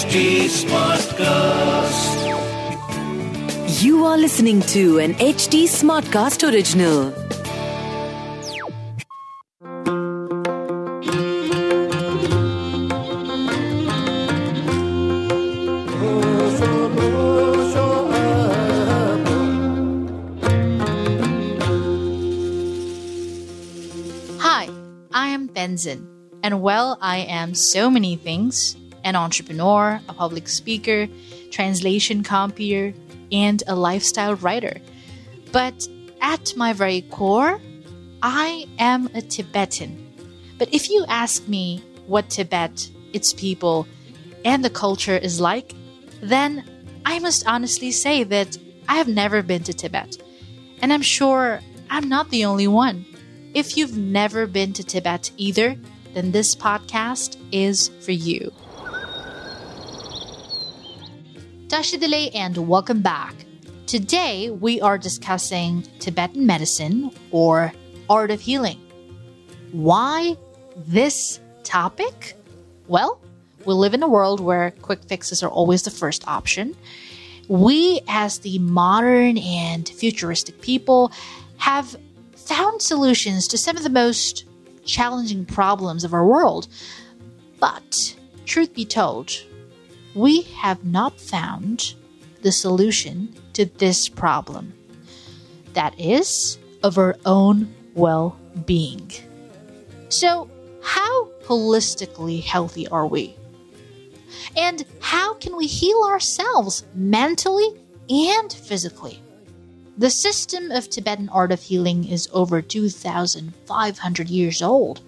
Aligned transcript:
HT 0.00 0.48
Smartcast. 0.48 2.08
You 3.82 4.06
are 4.06 4.16
listening 4.16 4.62
to 4.72 4.98
an 4.98 5.12
HT 5.16 5.64
Smartcast 5.68 6.40
original. 6.50 7.12
Hi, 24.40 24.66
I 25.12 25.28
am 25.28 25.50
Tenzin, 25.50 26.08
and 26.42 26.62
well, 26.62 26.96
I 27.02 27.18
am 27.18 27.54
so 27.54 27.90
many 27.90 28.16
things 28.16 28.79
an 29.04 29.16
entrepreneur, 29.16 30.00
a 30.08 30.14
public 30.14 30.48
speaker, 30.48 31.08
translation 31.50 32.22
compier, 32.22 32.94
and 33.32 33.62
a 33.66 33.74
lifestyle 33.74 34.34
writer. 34.36 34.80
But 35.52 35.86
at 36.20 36.56
my 36.56 36.72
very 36.72 37.02
core, 37.02 37.60
I 38.22 38.66
am 38.78 39.08
a 39.14 39.22
Tibetan. 39.22 40.06
But 40.58 40.72
if 40.74 40.90
you 40.90 41.04
ask 41.08 41.48
me 41.48 41.82
what 42.06 42.28
Tibet, 42.28 42.90
its 43.12 43.32
people, 43.32 43.86
and 44.44 44.64
the 44.64 44.70
culture 44.70 45.16
is 45.16 45.40
like, 45.40 45.74
then 46.22 46.64
I 47.04 47.18
must 47.18 47.46
honestly 47.46 47.90
say 47.90 48.24
that 48.24 48.58
I 48.88 48.96
have 48.96 49.08
never 49.08 49.42
been 49.42 49.62
to 49.64 49.72
Tibet. 49.72 50.18
And 50.82 50.92
I'm 50.92 51.02
sure 51.02 51.60
I'm 51.88 52.08
not 52.08 52.30
the 52.30 52.44
only 52.44 52.68
one. 52.68 53.06
If 53.54 53.76
you've 53.76 53.96
never 53.96 54.46
been 54.46 54.72
to 54.74 54.84
Tibet 54.84 55.30
either, 55.36 55.76
then 56.14 56.32
this 56.32 56.54
podcast 56.54 57.36
is 57.52 57.88
for 58.00 58.12
you. 58.12 58.52
Tashi 61.70 61.98
Delek 61.98 62.32
and 62.34 62.66
welcome 62.66 63.00
back. 63.00 63.32
Today 63.86 64.50
we 64.50 64.80
are 64.80 64.98
discussing 64.98 65.82
Tibetan 66.00 66.44
medicine 66.44 67.12
or 67.30 67.72
art 68.08 68.32
of 68.32 68.40
healing. 68.40 68.80
Why 69.70 70.36
this 70.76 71.38
topic? 71.62 72.34
Well, 72.88 73.20
we 73.64 73.74
live 73.74 73.94
in 73.94 74.02
a 74.02 74.08
world 74.08 74.40
where 74.40 74.72
quick 74.82 75.04
fixes 75.04 75.44
are 75.44 75.48
always 75.48 75.84
the 75.84 75.92
first 75.92 76.26
option. 76.26 76.74
We, 77.46 78.00
as 78.08 78.40
the 78.40 78.58
modern 78.58 79.38
and 79.38 79.88
futuristic 79.88 80.60
people, 80.62 81.12
have 81.58 81.94
found 82.34 82.82
solutions 82.82 83.46
to 83.46 83.56
some 83.56 83.76
of 83.76 83.84
the 83.84 83.90
most 83.90 84.44
challenging 84.84 85.44
problems 85.44 86.02
of 86.02 86.14
our 86.14 86.26
world. 86.26 86.66
But, 87.60 88.16
truth 88.44 88.74
be 88.74 88.84
told, 88.84 89.30
we 90.14 90.42
have 90.42 90.84
not 90.84 91.20
found 91.20 91.94
the 92.42 92.52
solution 92.52 93.34
to 93.52 93.64
this 93.64 94.08
problem. 94.08 94.72
That 95.74 95.98
is, 95.98 96.58
of 96.82 96.98
our 96.98 97.16
own 97.26 97.72
well 97.94 98.36
being. 98.66 99.10
So, 100.08 100.50
how 100.82 101.28
holistically 101.44 102.42
healthy 102.42 102.88
are 102.88 103.06
we? 103.06 103.36
And 104.56 104.84
how 105.00 105.34
can 105.34 105.56
we 105.56 105.66
heal 105.66 106.02
ourselves 106.04 106.84
mentally 106.94 107.68
and 108.08 108.52
physically? 108.52 109.22
The 109.98 110.10
system 110.10 110.70
of 110.70 110.88
Tibetan 110.88 111.28
art 111.28 111.52
of 111.52 111.62
healing 111.62 112.08
is 112.08 112.28
over 112.32 112.62
2,500 112.62 114.30
years 114.30 114.62
old. 114.62 115.02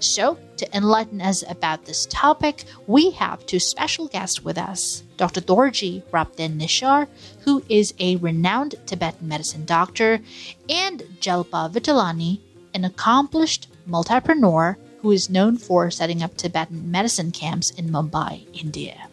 So, 0.00 0.38
to 0.62 0.76
enlighten 0.76 1.20
us 1.20 1.42
about 1.48 1.84
this 1.84 2.06
topic, 2.06 2.64
we 2.86 3.10
have 3.10 3.44
two 3.46 3.58
special 3.58 4.06
guests 4.06 4.44
with 4.44 4.56
us 4.56 5.02
Dr. 5.16 5.40
Dorjee 5.40 6.02
Rapten 6.12 6.58
Neshar, 6.58 7.08
who 7.40 7.64
is 7.68 7.92
a 7.98 8.16
renowned 8.16 8.76
Tibetan 8.86 9.26
medicine 9.26 9.64
doctor, 9.64 10.20
and 10.68 11.00
Jalpa 11.20 11.70
Vithalani, 11.72 12.40
an 12.74 12.84
accomplished 12.84 13.68
multipreneur 13.88 14.76
who 15.00 15.10
is 15.10 15.28
known 15.28 15.56
for 15.56 15.90
setting 15.90 16.22
up 16.22 16.36
Tibetan 16.36 16.90
medicine 16.90 17.32
camps 17.32 17.70
in 17.70 17.88
Mumbai, 17.88 18.46
India. 18.52 19.08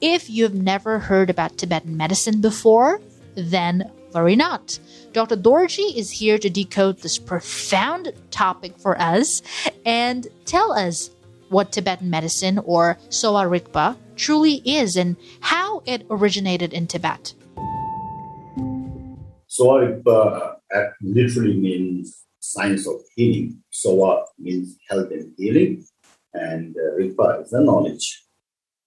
If 0.00 0.28
you've 0.28 0.54
never 0.54 0.98
heard 0.98 1.30
about 1.30 1.56
Tibetan 1.56 1.96
medicine 1.96 2.40
before, 2.40 3.00
then 3.36 3.92
worry 4.18 4.36
not. 4.36 4.78
Dr. 5.12 5.36
Dorjee 5.36 5.96
is 5.96 6.10
here 6.10 6.38
to 6.38 6.50
decode 6.50 6.98
this 6.98 7.18
profound 7.18 8.12
topic 8.30 8.76
for 8.76 9.00
us 9.00 9.42
and 9.86 10.26
tell 10.44 10.72
us 10.72 11.10
what 11.50 11.72
Tibetan 11.72 12.10
medicine 12.10 12.58
or 12.58 12.98
Sowa 13.10 13.44
Rigpa 13.48 13.96
truly 14.16 14.60
is 14.64 14.96
and 14.96 15.16
how 15.40 15.82
it 15.86 16.04
originated 16.10 16.72
in 16.72 16.86
Tibet. 16.86 17.32
Sowa 19.46 19.86
Rigpa 19.86 20.56
literally 21.00 21.56
means 21.56 22.24
science 22.40 22.86
of 22.86 22.96
healing. 23.14 23.62
Sowa 23.72 24.24
means 24.38 24.76
health 24.90 25.10
and 25.10 25.32
healing, 25.38 25.86
and 26.34 26.76
uh, 26.76 26.98
Rigpa 26.98 27.42
is 27.42 27.50
the 27.50 27.60
knowledge. 27.60 28.24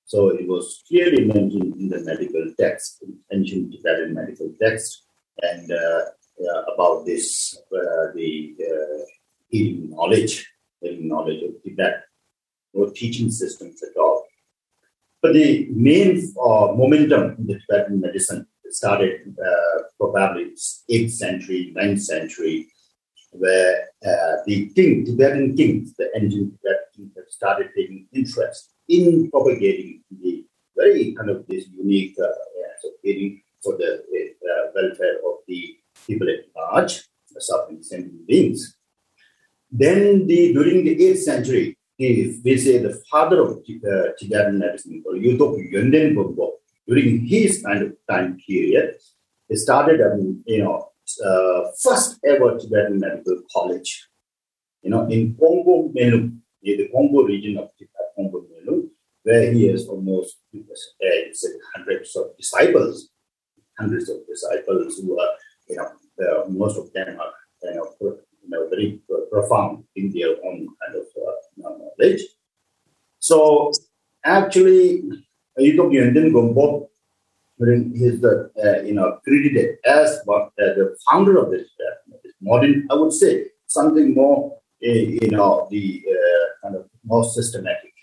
So 0.06 0.30
it 0.30 0.48
was 0.48 0.84
clearly 0.88 1.24
mentioned 1.24 1.74
in 1.80 1.88
the 1.88 2.02
medical 2.02 2.46
text, 2.60 3.04
ancient 3.32 3.72
Tibetan 3.72 4.14
medical 4.14 4.52
text, 4.62 5.04
and 5.42 5.72
uh, 5.72 6.74
about 6.74 7.06
this, 7.06 7.58
uh, 7.72 8.12
the 8.16 8.56
uh, 8.60 9.04
healing 9.50 9.90
knowledge, 9.92 10.52
healing 10.82 11.08
knowledge 11.08 11.44
of 11.44 11.62
Tibet, 11.64 12.04
no 12.74 12.90
teaching 12.90 13.30
systems 13.32 13.84
at 13.84 13.96
all. 14.00 14.26
But 15.22 15.34
the 15.34 15.68
main 15.72 16.18
uh, 16.40 16.74
momentum 16.74 17.36
in 17.38 17.48
the 17.48 17.60
Tibetan 17.60 18.02
medicine 18.02 18.48
started 18.70 19.36
probably 20.00 20.52
8th 20.90 21.12
century, 21.12 21.74
9th 21.78 22.02
century, 22.02 22.72
where 23.32 23.90
uh, 24.06 24.38
the 24.46 24.70
king, 24.76 25.06
Tibetan 25.06 25.56
kings, 25.56 25.94
the 25.96 26.10
ancient 26.16 26.54
Tibetan 26.58 26.86
kings, 26.96 27.12
have 27.16 27.26
started 27.30 27.70
taking 27.76 28.08
interest 28.14 28.72
in 28.88 29.30
propagating 29.30 30.02
the 30.22 30.46
very 30.76 31.14
kind 31.14 31.30
of 31.30 31.46
this 31.48 31.66
unique 31.78 32.16
uh, 32.22 32.28
healing 33.04 33.42
for 33.64 33.78
the 33.78 33.92
uh, 33.96 34.72
welfare 34.76 35.18
of 35.28 35.36
the 35.48 35.78
people 36.08 36.28
at 36.30 36.46
large, 36.56 37.04
the 37.32 37.42
suffering 37.42 37.82
sentient 37.82 38.28
beings. 38.28 38.78
Then 39.72 40.28
the 40.28 40.54
during 40.54 40.84
the 40.84 40.96
8th 40.98 41.18
century, 41.20 41.78
the, 41.98 42.40
we 42.44 42.58
say 42.58 42.80
the 42.80 43.02
father 43.10 43.42
of 43.42 43.58
uh, 43.60 44.12
Tibetan 44.18 44.60
medicine, 44.60 45.04
or 45.06 45.14
Yutok 45.14 45.72
Yönten 45.72 46.16
Gompo, 46.16 46.54
during 46.88 47.26
his 47.26 47.62
kind 47.64 47.84
of 47.84 47.94
time 48.10 48.38
period, 48.46 48.96
he 49.48 49.56
started, 49.56 50.00
you 50.46 50.64
know, 50.64 50.92
uh, 51.26 51.72
first 51.82 52.20
ever 52.26 52.58
Tibetan 52.58 53.00
medical 53.00 53.42
college, 53.54 54.08
you 54.82 54.90
know, 54.90 55.08
in 55.08 55.36
Kongpo 55.36 55.94
Melu, 55.94 56.38
near 56.64 56.78
the 56.78 56.90
Kongpo 56.94 57.28
region 57.28 57.58
of 57.58 57.70
Tibet, 57.78 58.08
Kongpo 58.18 58.46
Melu, 58.50 58.90
where 59.24 59.52
he 59.52 59.68
has 59.68 59.88
almost 59.88 60.38
uh, 60.56 61.50
hundreds 61.76 62.16
of 62.16 62.36
disciples, 62.38 63.10
hundreds 63.82 64.10
of 64.10 64.18
disciples 64.28 65.00
who 65.00 65.20
are 65.20 65.34
you 65.70 65.78
know, 65.78 65.90
uh, 66.24 66.50
most 66.50 66.78
of 66.78 66.92
them 66.94 67.20
are 67.20 67.34
you 67.64 67.76
know, 67.76 67.88
you 68.02 68.50
know 68.50 68.70
very 68.70 69.00
profound 69.32 69.84
in 69.96 70.12
their 70.12 70.32
own 70.46 70.68
kind 70.80 70.96
of 71.02 71.06
uh, 71.26 71.32
knowledge. 71.58 72.22
So 73.20 73.72
actually, 74.24 75.04
Yutok 75.60 75.92
Yönten 75.98 76.32
Gompo, 76.36 76.90
he's 78.00 78.20
the 78.22 78.52
uh, 78.64 78.82
you 78.84 78.94
know 78.94 79.20
credited 79.24 79.78
as 79.86 80.10
uh, 80.28 80.50
the 80.58 80.96
founder 81.10 81.38
of 81.38 81.52
this, 81.52 81.68
uh, 81.80 82.18
this 82.24 82.34
modern, 82.42 82.88
I 82.92 82.96
would 82.96 83.14
say, 83.14 83.46
something 83.68 84.14
more 84.14 84.58
uh, 84.84 85.02
you 85.22 85.30
know 85.32 85.68
the 85.72 86.04
kind 86.64 86.76
of 86.76 86.86
more 87.04 87.24
systematic, 87.24 87.94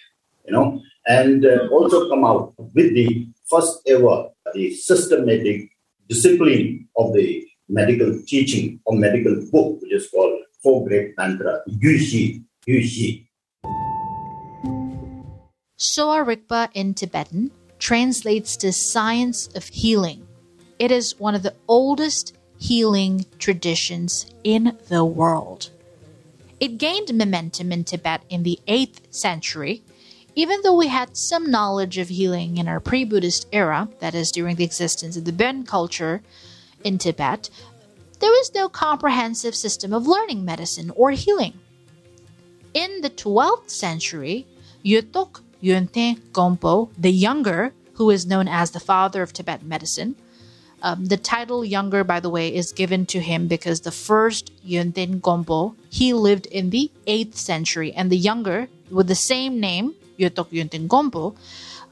you 0.47 0.53
know, 0.53 0.81
and 1.07 1.45
also 1.71 2.09
come 2.09 2.25
out 2.25 2.55
with 2.57 2.95
the 2.95 3.29
first 3.49 3.81
ever 3.87 4.29
the 4.55 4.75
systematic 4.75 5.71
discipline 6.09 6.89
of 6.97 7.13
the 7.15 7.47
medical 7.69 8.21
teaching 8.27 8.81
or 8.85 8.97
medical 8.97 9.35
book, 9.51 9.81
which 9.81 9.93
is 9.93 10.09
called 10.11 10.41
Four 10.63 10.87
Great 10.87 11.17
Tantra, 11.17 11.61
Yuxi, 11.69 12.45
Yuxi. 12.67 13.27
Sowa 15.77 16.25
Rigpa 16.25 16.71
in 16.75 16.95
Tibetan 16.95 17.51
translates 17.79 18.57
to 18.57 18.73
science 18.73 19.49
of 19.55 19.69
healing. 19.69 20.27
It 20.79 20.91
is 20.91 21.19
one 21.21 21.35
of 21.35 21.43
the 21.43 21.55
oldest 21.69 22.37
healing 22.59 23.25
traditions 23.39 24.27
in 24.43 24.77
the 24.89 25.05
world. 25.05 25.71
It 26.59 26.79
gained 26.79 27.17
momentum 27.17 27.71
in 27.71 27.85
Tibet 27.85 28.23
in 28.29 28.43
the 28.43 28.59
8th 28.67 29.15
century, 29.15 29.83
even 30.39 30.61
though 30.63 30.77
we 30.77 30.87
had 30.87 31.17
some 31.17 31.51
knowledge 31.51 31.99
of 31.99 32.09
healing 32.09 32.59
in 32.59 32.69
our 32.69 32.79
pre 32.79 33.03
Buddhist 33.05 33.49
era, 33.53 33.89
that 33.99 34.15
is, 34.15 34.31
during 34.31 34.55
the 34.55 34.63
existence 34.63 35.17
of 35.17 35.25
the 35.25 35.33
Bon 35.33 35.65
culture 35.65 36.23
in 36.85 36.97
Tibet, 36.97 37.51
there 38.21 38.31
was 38.31 38.55
no 38.55 38.69
comprehensive 38.69 39.57
system 39.57 39.93
of 39.93 40.07
learning 40.07 40.45
medicine 40.45 40.93
or 40.95 41.11
healing. 41.11 41.55
In 42.73 43.01
the 43.01 43.11
12th 43.11 43.69
century, 43.69 44.47
Yutok 44.85 45.41
Yönten 45.61 46.21
Gompo 46.31 46.91
the 46.97 47.11
Younger, 47.11 47.73
who 47.95 48.09
is 48.11 48.25
known 48.25 48.47
as 48.47 48.71
the 48.71 48.79
father 48.79 49.23
of 49.23 49.33
Tibetan 49.33 49.67
medicine. 49.67 50.15
Um, 50.83 51.07
the 51.07 51.17
title 51.17 51.65
Younger, 51.65 52.05
by 52.05 52.21
the 52.21 52.31
way, 52.31 52.55
is 52.55 52.71
given 52.71 53.07
to 53.07 53.19
him 53.19 53.49
because 53.49 53.81
the 53.81 53.91
first 53.91 54.53
Yönten 54.65 55.21
Gompo, 55.21 55.75
he 55.91 56.13
lived 56.13 56.47
in 56.47 56.71
the 56.71 56.93
8th 57.09 57.35
century, 57.35 57.93
and 57.93 58.09
the 58.09 58.17
Younger, 58.17 58.69
with 58.89 59.09
the 59.09 59.17
same 59.17 59.59
name, 59.59 59.97
Yutok 60.19 60.49
Yönten 60.51 60.89
Gompo, 60.89 61.37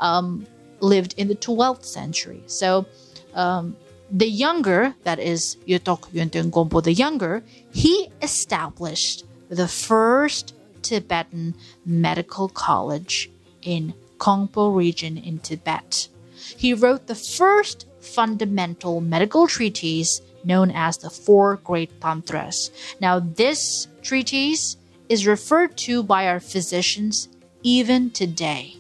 um, 0.01 0.47
lived 0.81 1.15
in 1.17 1.29
the 1.29 1.35
12th 1.35 1.85
century. 1.85 2.43
So 2.47 2.87
um, 3.35 3.77
the 4.11 4.29
Younger, 4.29 4.95
that 5.05 5.19
is 5.19 5.57
Yutok 5.67 6.11
Yönten 6.13 6.51
Gompo 6.51 6.83
the 6.83 6.93
Younger, 6.93 7.43
he 7.73 8.11
established 8.23 9.25
the 9.49 9.69
first 9.69 10.55
Tibetan 10.83 11.55
medical 11.85 12.49
college 12.49 13.31
in 13.63 13.95
Kongpo 14.19 14.75
region 14.75 15.19
in 15.19 15.39
Tibet. 15.39 16.09
He 16.57 16.75
wrote 16.75 17.07
the 17.07 17.15
first 17.15 17.87
fundamental 18.01 19.01
medical 19.01 19.49
treatise 19.49 20.21
known 20.45 20.71
as 20.71 20.99
the 20.99 21.11
Four 21.11 21.57
Great 21.57 22.01
Tantras. 22.01 22.71
Now, 23.01 23.19
this 23.19 23.89
treatise 24.03 24.77
is 25.09 25.27
referred 25.27 25.77
to 25.79 26.03
by 26.03 26.29
our 26.29 26.41
physicians 26.41 27.29
even 27.67 28.09
today. 28.13 28.77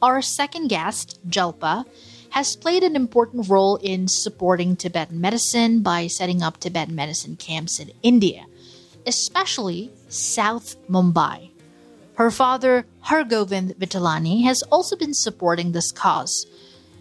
Our 0.00 0.22
second 0.22 0.68
guest, 0.68 1.20
Jalpa, 1.28 1.84
has 2.30 2.56
played 2.56 2.82
an 2.82 2.96
important 2.96 3.50
role 3.50 3.76
in 3.76 4.08
supporting 4.08 4.74
Tibetan 4.74 5.20
medicine 5.20 5.82
by 5.82 6.06
setting 6.06 6.40
up 6.40 6.56
Tibetan 6.56 6.94
medicine 6.94 7.36
camps 7.36 7.78
in 7.78 7.92
India, 8.02 8.46
especially 9.06 9.92
South 10.08 10.76
Mumbai. 10.88 11.50
Her 12.14 12.30
father, 12.30 12.86
Hargovind 13.04 13.76
Vithalani, 13.76 14.44
has 14.44 14.62
also 14.72 14.96
been 14.96 15.12
supporting 15.12 15.72
this 15.72 15.92
cause. 15.92 16.46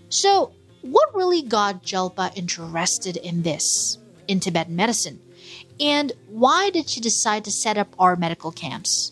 So, 0.10 0.52
what 0.82 1.16
really 1.16 1.44
got 1.44 1.84
Jalpa 1.84 2.36
interested 2.36 3.16
in 3.16 3.44
this, 3.44 3.98
in 4.28 4.42
Tibetan 4.42 4.76
medicine? 4.76 5.22
And 5.80 6.12
why 6.28 6.72
did 6.72 6.90
she 6.90 7.00
decide 7.00 7.46
to 7.46 7.52
set 7.52 7.78
up 7.78 7.96
our 7.98 8.18
medical 8.18 8.52
camps? 8.52 9.12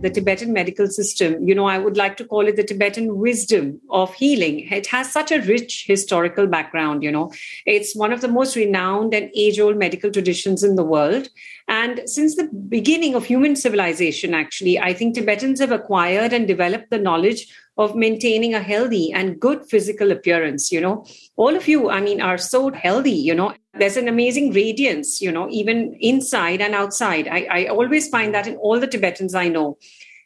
The 0.00 0.10
Tibetan 0.10 0.52
medical 0.52 0.86
system, 0.86 1.46
you 1.46 1.54
know, 1.54 1.66
I 1.66 1.78
would 1.78 1.96
like 1.96 2.16
to 2.18 2.24
call 2.24 2.46
it 2.46 2.56
the 2.56 2.64
Tibetan 2.64 3.18
wisdom 3.18 3.80
of 3.90 4.14
healing. 4.14 4.68
It 4.70 4.86
has 4.88 5.12
such 5.12 5.32
a 5.32 5.40
rich 5.40 5.84
historical 5.86 6.46
background, 6.46 7.02
you 7.02 7.10
know. 7.10 7.32
It's 7.66 7.96
one 7.96 8.12
of 8.12 8.20
the 8.20 8.28
most 8.28 8.56
renowned 8.56 9.14
and 9.14 9.30
age 9.34 9.58
old 9.58 9.76
medical 9.76 10.10
traditions 10.10 10.62
in 10.62 10.76
the 10.76 10.84
world. 10.84 11.28
And 11.68 12.00
since 12.06 12.34
the 12.34 12.48
beginning 12.68 13.14
of 13.14 13.26
human 13.26 13.54
civilization, 13.54 14.32
actually, 14.34 14.78
I 14.78 14.94
think 14.94 15.14
Tibetans 15.14 15.60
have 15.60 15.70
acquired 15.70 16.32
and 16.32 16.48
developed 16.48 16.90
the 16.90 16.98
knowledge 16.98 17.46
of 17.76 17.94
maintaining 17.94 18.54
a 18.54 18.60
healthy 18.60 19.12
and 19.12 19.38
good 19.38 19.64
physical 19.68 20.10
appearance. 20.10 20.72
You 20.72 20.80
know, 20.80 21.06
all 21.36 21.54
of 21.54 21.68
you, 21.68 21.90
I 21.90 22.00
mean, 22.00 22.20
are 22.20 22.38
so 22.38 22.72
healthy, 22.72 23.12
you 23.12 23.34
know, 23.34 23.54
there's 23.74 23.96
an 23.96 24.08
amazing 24.08 24.52
radiance, 24.52 25.20
you 25.20 25.30
know, 25.30 25.48
even 25.50 25.96
inside 26.00 26.60
and 26.60 26.74
outside. 26.74 27.28
I, 27.28 27.46
I 27.50 27.66
always 27.66 28.08
find 28.08 28.34
that 28.34 28.46
in 28.46 28.56
all 28.56 28.80
the 28.80 28.88
Tibetans 28.88 29.34
I 29.34 29.48
know. 29.48 29.78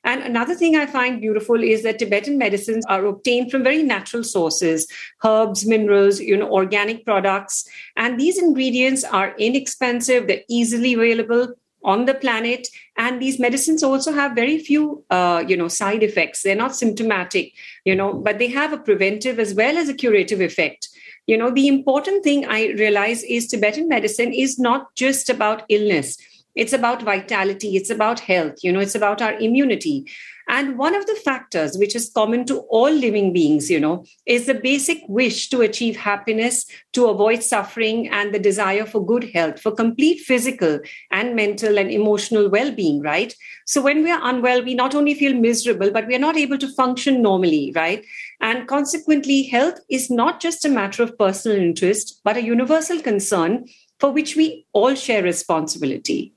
And 0.05 0.23
another 0.23 0.55
thing 0.55 0.77
I 0.77 0.87
find 0.87 1.21
beautiful 1.21 1.63
is 1.63 1.83
that 1.83 1.99
Tibetan 1.99 2.39
medicines 2.39 2.85
are 2.87 3.05
obtained 3.07 3.51
from 3.51 3.63
very 3.63 3.83
natural 3.83 4.25
sources, 4.25 4.87
herbs, 5.25 5.65
minerals, 5.67 6.21
you 6.21 6.37
know, 6.37 6.51
organic 6.51 7.05
products. 7.05 7.69
And 7.97 8.19
these 8.19 8.39
ingredients 8.39 9.05
are 9.05 9.35
inexpensive, 9.39 10.27
they're 10.27 10.41
easily 10.49 10.95
available 10.95 11.55
on 11.85 12.05
the 12.05 12.15
planet. 12.15 12.69
And 12.97 13.21
these 13.21 13.39
medicines 13.39 13.83
also 13.83 14.13
have 14.13 14.35
very 14.35 14.59
few 14.59 15.05
uh, 15.11 15.45
you 15.47 15.57
know 15.57 15.69
side 15.69 16.03
effects. 16.03 16.43
They're 16.43 16.55
not 16.55 16.77
symptomatic 16.77 17.53
you 17.85 17.95
know 17.95 18.13
but 18.13 18.39
they 18.39 18.49
have 18.49 18.73
a 18.73 18.79
preventive 18.79 19.39
as 19.39 19.55
well 19.55 19.77
as 19.77 19.89
a 19.89 19.95
curative 19.95 20.41
effect. 20.41 20.89
You 21.27 21.37
know 21.39 21.51
the 21.53 21.69
important 21.69 22.25
thing 22.25 22.45
i 22.47 22.73
realize 22.79 23.23
is 23.23 23.47
tibetan 23.47 23.87
medicine 23.89 24.33
is 24.33 24.59
not 24.59 24.93
just 24.97 25.31
about 25.31 25.63
illness 25.69 26.19
it's 26.55 26.73
about 26.73 27.03
vitality. 27.03 27.77
It's 27.77 27.91
about 27.91 28.21
health. 28.21 28.57
You 28.63 28.73
know 28.73 28.81
it's 28.81 28.95
about 28.95 29.23
our 29.23 29.35
immunity. 29.39 30.07
And 30.49 30.77
one 30.77 30.95
of 30.95 31.07
the 31.07 31.15
factors 31.15 31.79
which 31.79 31.95
is 31.95 32.11
common 32.13 32.45
to 32.47 32.59
all 32.69 32.91
living 32.91 33.33
beings 33.33 33.71
you 33.71 33.79
know 33.81 34.05
is 34.27 34.47
the 34.47 34.55
basic 34.55 34.99
wish 35.09 35.49
to 35.51 35.61
achieve 35.63 35.97
happiness 35.97 36.67
to 36.93 37.07
avoid 37.07 37.43
suffering 37.43 38.09
and 38.09 38.35
the 38.35 38.39
desire 38.39 38.85
for 38.85 39.07
good 39.07 39.31
health 39.33 39.61
for 39.61 39.71
complete 39.71 40.19
physical 40.21 40.81
and 41.11 41.37
mental 41.37 41.79
and 41.79 41.91
emotional 41.91 42.51
well-being 42.51 43.01
right? 43.01 43.35
So 43.67 43.81
when 43.81 44.03
we 44.03 44.11
are 44.11 44.21
unwell 44.23 44.63
we 44.63 44.75
not 44.75 44.95
only 44.95 45.15
feel 45.15 45.33
miserable 45.33 45.91
but 45.91 46.07
we 46.07 46.17
are 46.17 46.27
not 46.27 46.37
able 46.37 46.59
to 46.59 46.75
function 46.75 47.23
normally 47.23 47.73
right? 47.75 48.05
And 48.41 48.67
consequently 48.67 49.45
health 49.45 49.79
is 49.89 50.11
not 50.11 50.41
just 50.41 50.65
a 50.65 50.69
matter 50.69 51.03
of 51.03 51.17
personal 51.17 51.57
interest 51.57 52.21
but 52.25 52.37
a 52.37 52.43
universal 52.43 53.01
concern 53.01 53.67
for 54.01 54.11
which 54.11 54.35
we 54.37 54.67
all 54.73 54.97
share 54.97 55.23
responsibility 55.23 56.35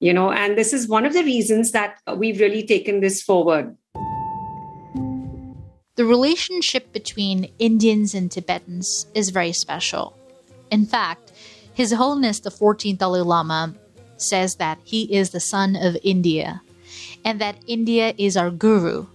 you 0.00 0.12
know 0.12 0.30
and 0.30 0.56
this 0.56 0.72
is 0.72 0.88
one 0.88 1.06
of 1.06 1.12
the 1.12 1.24
reasons 1.24 1.72
that 1.72 1.98
we've 2.16 2.40
really 2.40 2.66
taken 2.66 3.00
this 3.00 3.22
forward 3.22 3.76
the 5.96 6.04
relationship 6.04 6.92
between 6.92 7.50
Indians 7.58 8.14
and 8.14 8.30
Tibetans 8.30 9.06
is 9.14 9.30
very 9.30 9.52
special. 9.52 10.14
In 10.70 10.84
fact, 10.84 11.32
His 11.72 11.92
Holiness 11.92 12.40
the 12.40 12.50
14th 12.50 12.98
Dalai 12.98 13.22
Lama 13.22 13.74
says 14.18 14.56
that 14.56 14.78
he 14.84 15.04
is 15.14 15.30
the 15.30 15.40
son 15.40 15.74
of 15.74 15.96
India 16.02 16.60
and 17.24 17.40
that 17.40 17.56
India 17.66 18.12
is 18.18 18.36
our 18.36 18.50
guru. 18.50 19.06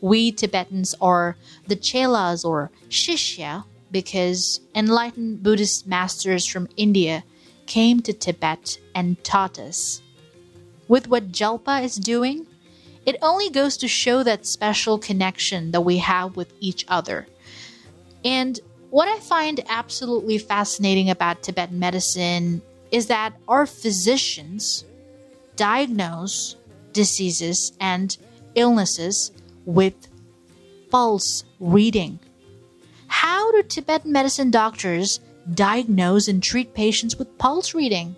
We 0.00 0.32
Tibetans 0.32 0.96
are 1.00 1.36
the 1.68 1.76
chelas 1.76 2.44
or 2.44 2.72
shishya 2.88 3.64
because 3.92 4.60
enlightened 4.74 5.44
Buddhist 5.44 5.86
masters 5.86 6.44
from 6.44 6.68
India 6.76 7.22
came 7.66 8.00
to 8.00 8.12
Tibet 8.12 8.80
and 8.96 9.22
taught 9.22 9.60
us 9.60 10.02
with 10.88 11.08
what 11.08 11.32
Jalpa 11.32 11.82
is 11.82 11.96
doing, 11.96 12.46
it 13.04 13.16
only 13.22 13.50
goes 13.50 13.76
to 13.78 13.88
show 13.88 14.22
that 14.22 14.46
special 14.46 14.98
connection 14.98 15.70
that 15.70 15.82
we 15.82 15.98
have 15.98 16.36
with 16.36 16.52
each 16.60 16.84
other. 16.88 17.26
And 18.24 18.58
what 18.90 19.08
I 19.08 19.18
find 19.20 19.60
absolutely 19.68 20.38
fascinating 20.38 21.10
about 21.10 21.42
Tibetan 21.42 21.78
medicine 21.78 22.62
is 22.90 23.06
that 23.06 23.34
our 23.48 23.66
physicians 23.66 24.84
diagnose 25.56 26.56
diseases 26.92 27.72
and 27.80 28.16
illnesses 28.54 29.32
with 29.64 29.94
pulse 30.90 31.44
reading. 31.60 32.18
How 33.08 33.52
do 33.52 33.62
Tibetan 33.62 34.12
medicine 34.12 34.50
doctors 34.50 35.20
diagnose 35.54 36.28
and 36.28 36.42
treat 36.42 36.74
patients 36.74 37.16
with 37.16 37.38
pulse 37.38 37.74
reading? 37.74 38.16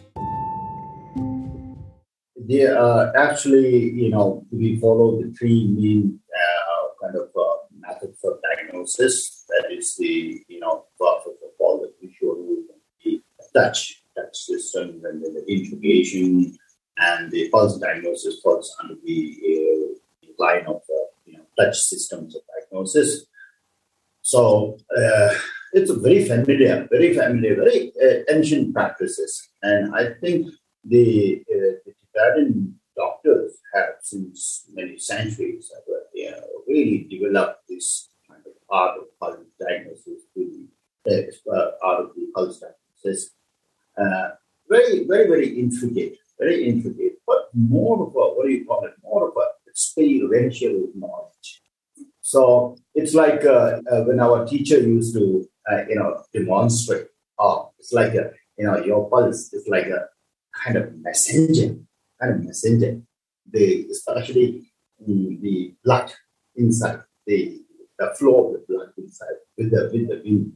They 2.48 2.66
uh, 2.66 3.12
actually, 3.14 3.90
you 3.90 4.08
know, 4.08 4.46
we 4.50 4.80
follow 4.80 5.20
the 5.20 5.30
three 5.38 5.66
main 5.68 6.18
uh, 6.34 6.86
kind 7.02 7.16
of 7.16 7.28
uh, 7.36 7.56
methods 7.78 8.24
of 8.24 8.38
diagnosis. 8.42 9.44
That 9.48 9.70
is 9.70 9.96
the, 9.96 10.42
you 10.48 10.60
know, 10.60 10.84
first 10.98 11.26
of 11.26 11.50
all, 11.58 11.82
the 11.82 11.92
visual, 12.00 12.64
the 13.04 13.20
touch, 13.54 14.02
touch 14.16 14.34
system, 14.34 15.02
and 15.04 15.22
then 15.22 15.34
the 15.34 15.44
intrugation, 15.46 16.56
and 16.96 17.30
the 17.30 17.50
pulse 17.50 17.78
diagnosis 17.78 18.40
falls 18.40 18.74
under 18.82 18.94
the 19.04 19.20
uh, 19.52 20.42
line 20.42 20.64
of, 20.66 20.76
uh, 20.76 21.04
you 21.26 21.36
know, 21.36 21.44
touch 21.58 21.78
systems 21.78 22.34
of 22.34 22.42
diagnosis. 22.54 23.26
So 24.22 24.78
uh, 24.96 25.34
it's 25.74 25.90
a 25.90 25.98
very 25.98 26.24
familiar, 26.24 26.88
very 26.90 27.14
familiar, 27.14 27.56
very 27.56 27.92
ancient 28.30 28.72
practices, 28.72 29.50
and 29.62 29.94
I 29.94 30.14
think 30.20 30.48
the 30.84 31.44
Tibetan 32.18 32.78
doctors 32.96 33.58
have 33.74 33.94
since 34.00 34.64
many 34.74 34.98
centuries 34.98 35.70
have 35.74 35.84
you 36.14 36.30
know, 36.30 36.42
really 36.66 37.06
developed 37.08 37.62
this 37.68 38.08
kind 38.28 38.42
of 38.44 38.52
art 38.68 38.98
of 38.98 39.04
pulse 39.20 39.46
diagnosis 39.60 40.22
to 40.34 40.68
the 41.04 41.32
uh, 41.50 41.70
art 41.82 42.00
of 42.00 42.10
the 42.16 42.26
pulse 42.34 42.60
diagnosis. 42.60 43.30
Uh, 43.96 44.30
very, 44.68 45.06
very, 45.06 45.26
very 45.28 45.60
intricate, 45.60 46.18
very 46.38 46.68
intricate, 46.68 47.14
but 47.26 47.48
more 47.54 48.02
of 48.06 48.08
a, 48.08 48.34
what 48.34 48.46
do 48.46 48.52
you 48.52 48.66
call 48.66 48.84
it, 48.84 48.94
more 49.02 49.28
of 49.28 49.34
a 49.36 49.70
experiential 49.70 50.88
knowledge. 50.94 51.62
So 52.20 52.76
it's 52.94 53.14
like 53.14 53.44
uh, 53.44 53.80
uh, 53.90 54.02
when 54.02 54.20
our 54.20 54.46
teacher 54.46 54.78
used 54.80 55.14
to, 55.14 55.48
uh, 55.70 55.82
you 55.88 55.96
know, 55.96 56.24
demonstrate. 56.32 57.06
Oh, 57.38 57.70
it's 57.78 57.92
like 57.92 58.14
a, 58.14 58.32
you 58.58 58.66
know, 58.66 58.84
your 58.84 59.08
pulse 59.08 59.52
is 59.52 59.66
like 59.68 59.86
a 59.86 60.08
kind 60.52 60.76
of 60.76 60.92
messenger 60.96 61.76
kind 62.20 62.34
of 62.34 62.44
messenger. 62.44 63.00
The 63.50 63.86
especially 63.90 64.70
the, 65.06 65.38
the 65.40 65.74
blood 65.84 66.12
inside 66.56 67.00
the 67.26 67.60
the 67.98 68.14
flow 68.18 68.46
of 68.46 68.52
the 68.52 68.64
blood 68.68 68.90
inside 68.98 69.38
with 69.56 69.70
the 69.70 69.90
with 69.92 70.08
the 70.08 70.20
wind. 70.24 70.52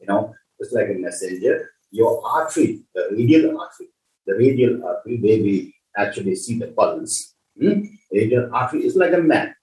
You 0.00 0.06
know, 0.06 0.34
it's 0.58 0.72
like 0.72 0.88
a 0.88 0.94
messenger. 0.94 1.70
Your 1.90 2.24
artery, 2.24 2.82
the 2.94 3.08
radial 3.12 3.58
artery, 3.60 3.88
the 4.26 4.34
radial 4.34 4.84
artery 4.84 5.16
where 5.20 5.42
we 5.42 5.74
actually 5.96 6.36
see 6.36 6.58
the 6.58 6.68
pulse. 6.68 7.34
Hmm? 7.60 7.80
Radial 8.12 8.50
artery 8.52 8.86
is 8.86 8.96
like 8.96 9.12
a 9.12 9.18
map. 9.18 9.54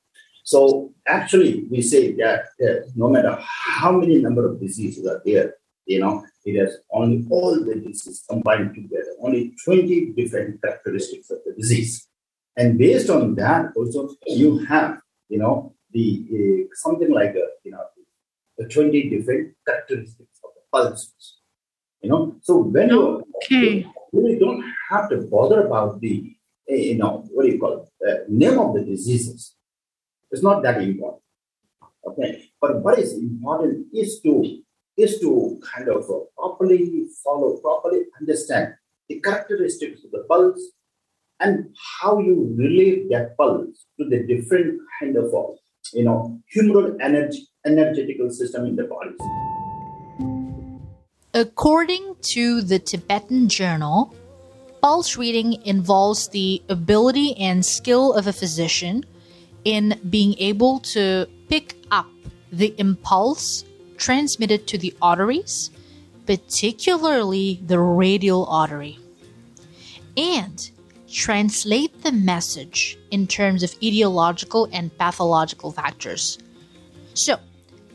So 0.44 0.94
actually, 1.08 1.66
we 1.72 1.82
say 1.82 2.14
that, 2.18 2.46
that 2.60 2.92
no 2.96 3.10
matter 3.10 3.38
how 3.42 3.92
many 3.92 4.20
number 4.20 4.48
of 4.48 4.60
diseases 4.60 5.08
are 5.08 5.22
there, 5.26 5.56
you 5.86 6.00
know, 6.00 6.24
it 6.46 6.60
has 6.60 6.78
only 6.92 7.26
all 7.30 7.60
the 7.60 7.76
diseases 7.76 8.24
combined 8.30 8.76
together, 8.76 9.16
only 9.20 9.56
20 9.66 10.14
different 10.14 10.62
characteristics 10.62 11.32
of 11.32 11.40
the 11.46 11.54
disease. 11.54 12.08
And 12.56 12.78
based 12.78 13.10
on 13.10 13.36
that, 13.36 13.72
also 13.76 14.16
you 14.28 14.60
have, 14.66 15.00
you 15.28 15.40
know, 15.40 15.76
the 15.92 16.26
uh, 16.32 16.76
something 16.76 17.12
like 17.12 17.32
a, 17.32 17.48
you 17.64 17.72
know, 17.72 17.84
the 18.58 18.68
20 18.68 19.10
different 19.10 19.56
characteristics 19.68 20.40
of 20.44 20.52
the 20.56 20.62
pulses. 20.72 21.38
You 22.02 22.10
know, 22.10 22.36
so 22.44 22.60
when 22.60 22.90
you 22.90 23.24
okay. 23.44 23.88
really 24.14 24.38
don't 24.38 24.64
have 24.92 25.10
to 25.10 25.22
bother 25.22 25.66
about 25.66 26.00
the, 26.00 26.36
uh, 26.70 26.76
you 26.76 26.98
know, 26.98 27.26
what 27.32 27.46
do 27.46 27.52
you 27.52 27.60
call 27.60 27.90
it, 28.00 28.08
uh, 28.08 28.24
name 28.30 28.60
of 28.60 28.76
the 28.76 28.84
diseases. 28.84 29.56
It's 30.30 30.44
not 30.44 30.62
that 30.64 30.82
important. 30.82 31.24
Okay, 32.06 32.50
but 32.62 32.84
what 32.84 33.00
is 33.00 33.14
important 33.14 33.88
is 33.92 34.20
to 34.22 34.62
is 34.98 35.20
to 35.20 35.60
kind 35.74 35.90
of 35.90 36.04
uh, 36.10 36.20
properly 36.38 37.08
follow, 37.24 37.58
properly 37.58 38.04
understand 38.20 38.74
the 39.10 39.20
characteristics 39.20 40.04
of 40.04 40.12
the 40.12 40.26
pulse 40.30 40.72
and 41.40 41.76
how 42.00 42.20
you 42.20 42.56
relate 42.58 43.10
that 43.10 43.36
pulse 43.38 43.88
to 44.00 44.08
the 44.08 44.24
different 44.24 44.80
kind 45.00 45.18
of, 45.18 45.26
uh, 45.34 45.54
you 45.94 46.04
know, 46.04 46.40
humoral 46.56 46.96
energy, 47.02 47.48
energetical 47.66 48.30
system 48.30 48.66
in 48.66 48.76
the 48.76 48.86
body. 48.86 49.16
According 51.34 52.16
to 52.22 52.62
the 52.62 52.80
Tibetan 52.80 53.50
Journal, 53.50 54.16
pulse 54.82 55.18
reading 55.18 55.62
involves 55.66 56.30
the 56.30 56.64
ability 56.70 57.36
and 57.38 57.66
skill 57.66 58.14
of 58.14 58.28
a 58.28 58.34
physician 58.34 59.04
in 59.66 60.00
being 60.10 60.36
able 60.38 60.80
to 60.80 61.28
pick 61.50 61.76
up 61.92 62.08
the 62.54 62.74
impulse 62.78 63.66
transmitted 63.98 64.68
to 64.68 64.78
the 64.78 64.94
arteries, 65.02 65.72
particularly 66.26 67.62
the 67.66 67.80
radial 67.80 68.46
artery, 68.48 69.00
and 70.18 70.72
translate 71.12 72.04
the 72.04 72.12
message 72.12 72.98
in 73.12 73.28
terms 73.28 73.64
of 73.64 73.72
etiological 73.80 74.70
and 74.74 74.96
pathological 74.98 75.72
factors. 75.72 76.38
So, 77.14 77.40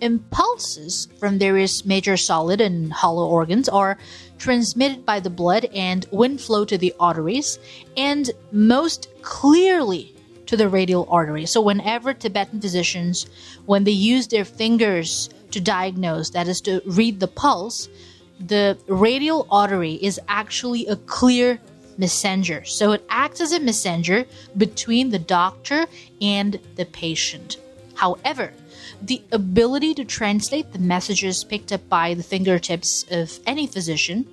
impulses 0.00 1.08
from 1.18 1.38
various 1.38 1.84
major 1.84 2.16
solid 2.16 2.60
and 2.60 2.90
hollow 2.92 3.26
organs 3.26 3.68
are 3.68 3.98
transmitted 4.38 5.04
by 5.04 5.20
the 5.20 5.28
blood 5.28 5.66
and 5.74 6.06
wind 6.10 6.40
flow 6.40 6.64
to 6.64 6.78
the 6.78 6.94
arteries, 6.98 7.58
and 7.96 8.30
most 8.52 9.08
clearly 9.20 10.14
to 10.46 10.56
the 10.56 10.68
radial 10.68 11.06
artery. 11.10 11.46
So, 11.46 11.60
whenever 11.60 12.14
Tibetan 12.14 12.60
physicians, 12.60 13.28
when 13.66 13.84
they 13.84 13.90
use 13.90 14.28
their 14.28 14.44
fingers 14.44 15.28
to 15.52 15.60
diagnose, 15.60 16.30
that 16.30 16.48
is 16.48 16.60
to 16.62 16.82
read 16.86 17.20
the 17.20 17.28
pulse, 17.28 17.88
the 18.38 18.78
radial 18.86 19.46
artery 19.50 19.94
is 19.94 20.20
actually 20.28 20.86
a 20.86 20.96
clear 20.96 21.60
messenger. 21.98 22.64
So, 22.64 22.92
it 22.92 23.04
acts 23.10 23.40
as 23.40 23.52
a 23.52 23.60
messenger 23.60 24.24
between 24.56 25.10
the 25.10 25.18
doctor 25.18 25.86
and 26.20 26.58
the 26.76 26.86
patient. 26.86 27.58
However, 27.94 28.52
the 29.02 29.22
ability 29.32 29.94
to 29.94 30.04
translate 30.04 30.72
the 30.72 30.78
messages 30.78 31.44
picked 31.44 31.72
up 31.72 31.86
by 31.88 32.14
the 32.14 32.22
fingertips 32.22 33.04
of 33.10 33.38
any 33.46 33.66
physician 33.66 34.26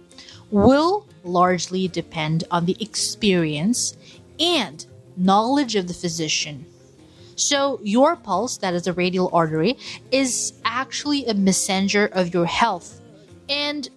will 0.52 1.06
largely 1.24 1.88
depend 1.88 2.46
on 2.50 2.66
the 2.66 2.78
experience 2.80 3.98
and 4.40 4.86
knowledge 5.18 5.76
of 5.76 5.88
the 5.88 5.94
physician. 5.94 6.66
So, 7.38 7.80
your 7.84 8.16
pulse, 8.16 8.58
that 8.58 8.74
is 8.74 8.84
the 8.84 8.94
radial 8.94 9.30
artery, 9.32 9.78
is 10.12 10.54
actually 10.66 11.26
a 11.28 11.34
messenger 11.36 12.08
of 12.08 12.34
your 12.34 12.48
health. 12.48 13.00
And 13.48 13.88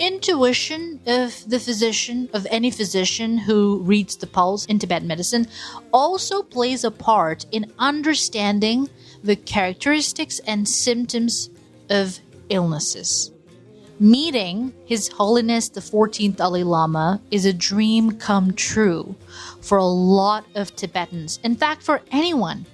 intuition 0.00 1.00
of 1.06 1.48
the 1.48 1.60
physician, 1.60 2.28
of 2.32 2.46
any 2.50 2.70
physician 2.70 3.38
who 3.38 3.78
reads 3.82 4.16
the 4.16 4.26
pulse 4.26 4.66
in 4.66 4.78
Tibetan 4.78 5.08
medicine, 5.08 5.46
also 5.92 6.42
plays 6.42 6.84
a 6.84 6.90
part 6.90 7.46
in 7.52 7.72
understanding 7.78 8.88
the 9.22 9.36
characteristics 9.36 10.40
and 10.40 10.68
symptoms 10.68 11.50
of 11.90 12.18
illnesses. 12.48 13.32
Meeting 14.00 14.72
His 14.84 15.08
Holiness 15.08 15.68
the 15.68 15.80
14th 15.80 16.36
Dalai 16.36 16.62
Lama 16.62 17.20
is 17.32 17.44
a 17.44 17.52
dream 17.52 18.12
come 18.12 18.52
true 18.52 19.16
for 19.60 19.76
a 19.76 19.84
lot 19.84 20.44
of 20.54 20.76
Tibetans, 20.76 21.40
in 21.42 21.56
fact, 21.56 21.82
for 21.82 22.02
anyone. 22.12 22.64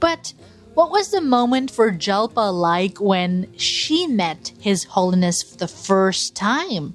But 0.00 0.34
what 0.74 0.90
was 0.90 1.10
the 1.10 1.22
moment 1.22 1.70
for 1.70 1.90
Jalpa 1.90 2.52
like 2.52 3.00
when 3.00 3.50
she 3.56 4.06
met 4.06 4.52
His 4.60 4.84
Holiness 4.84 5.42
for 5.42 5.56
the 5.56 5.68
first 5.68 6.34
time? 6.34 6.94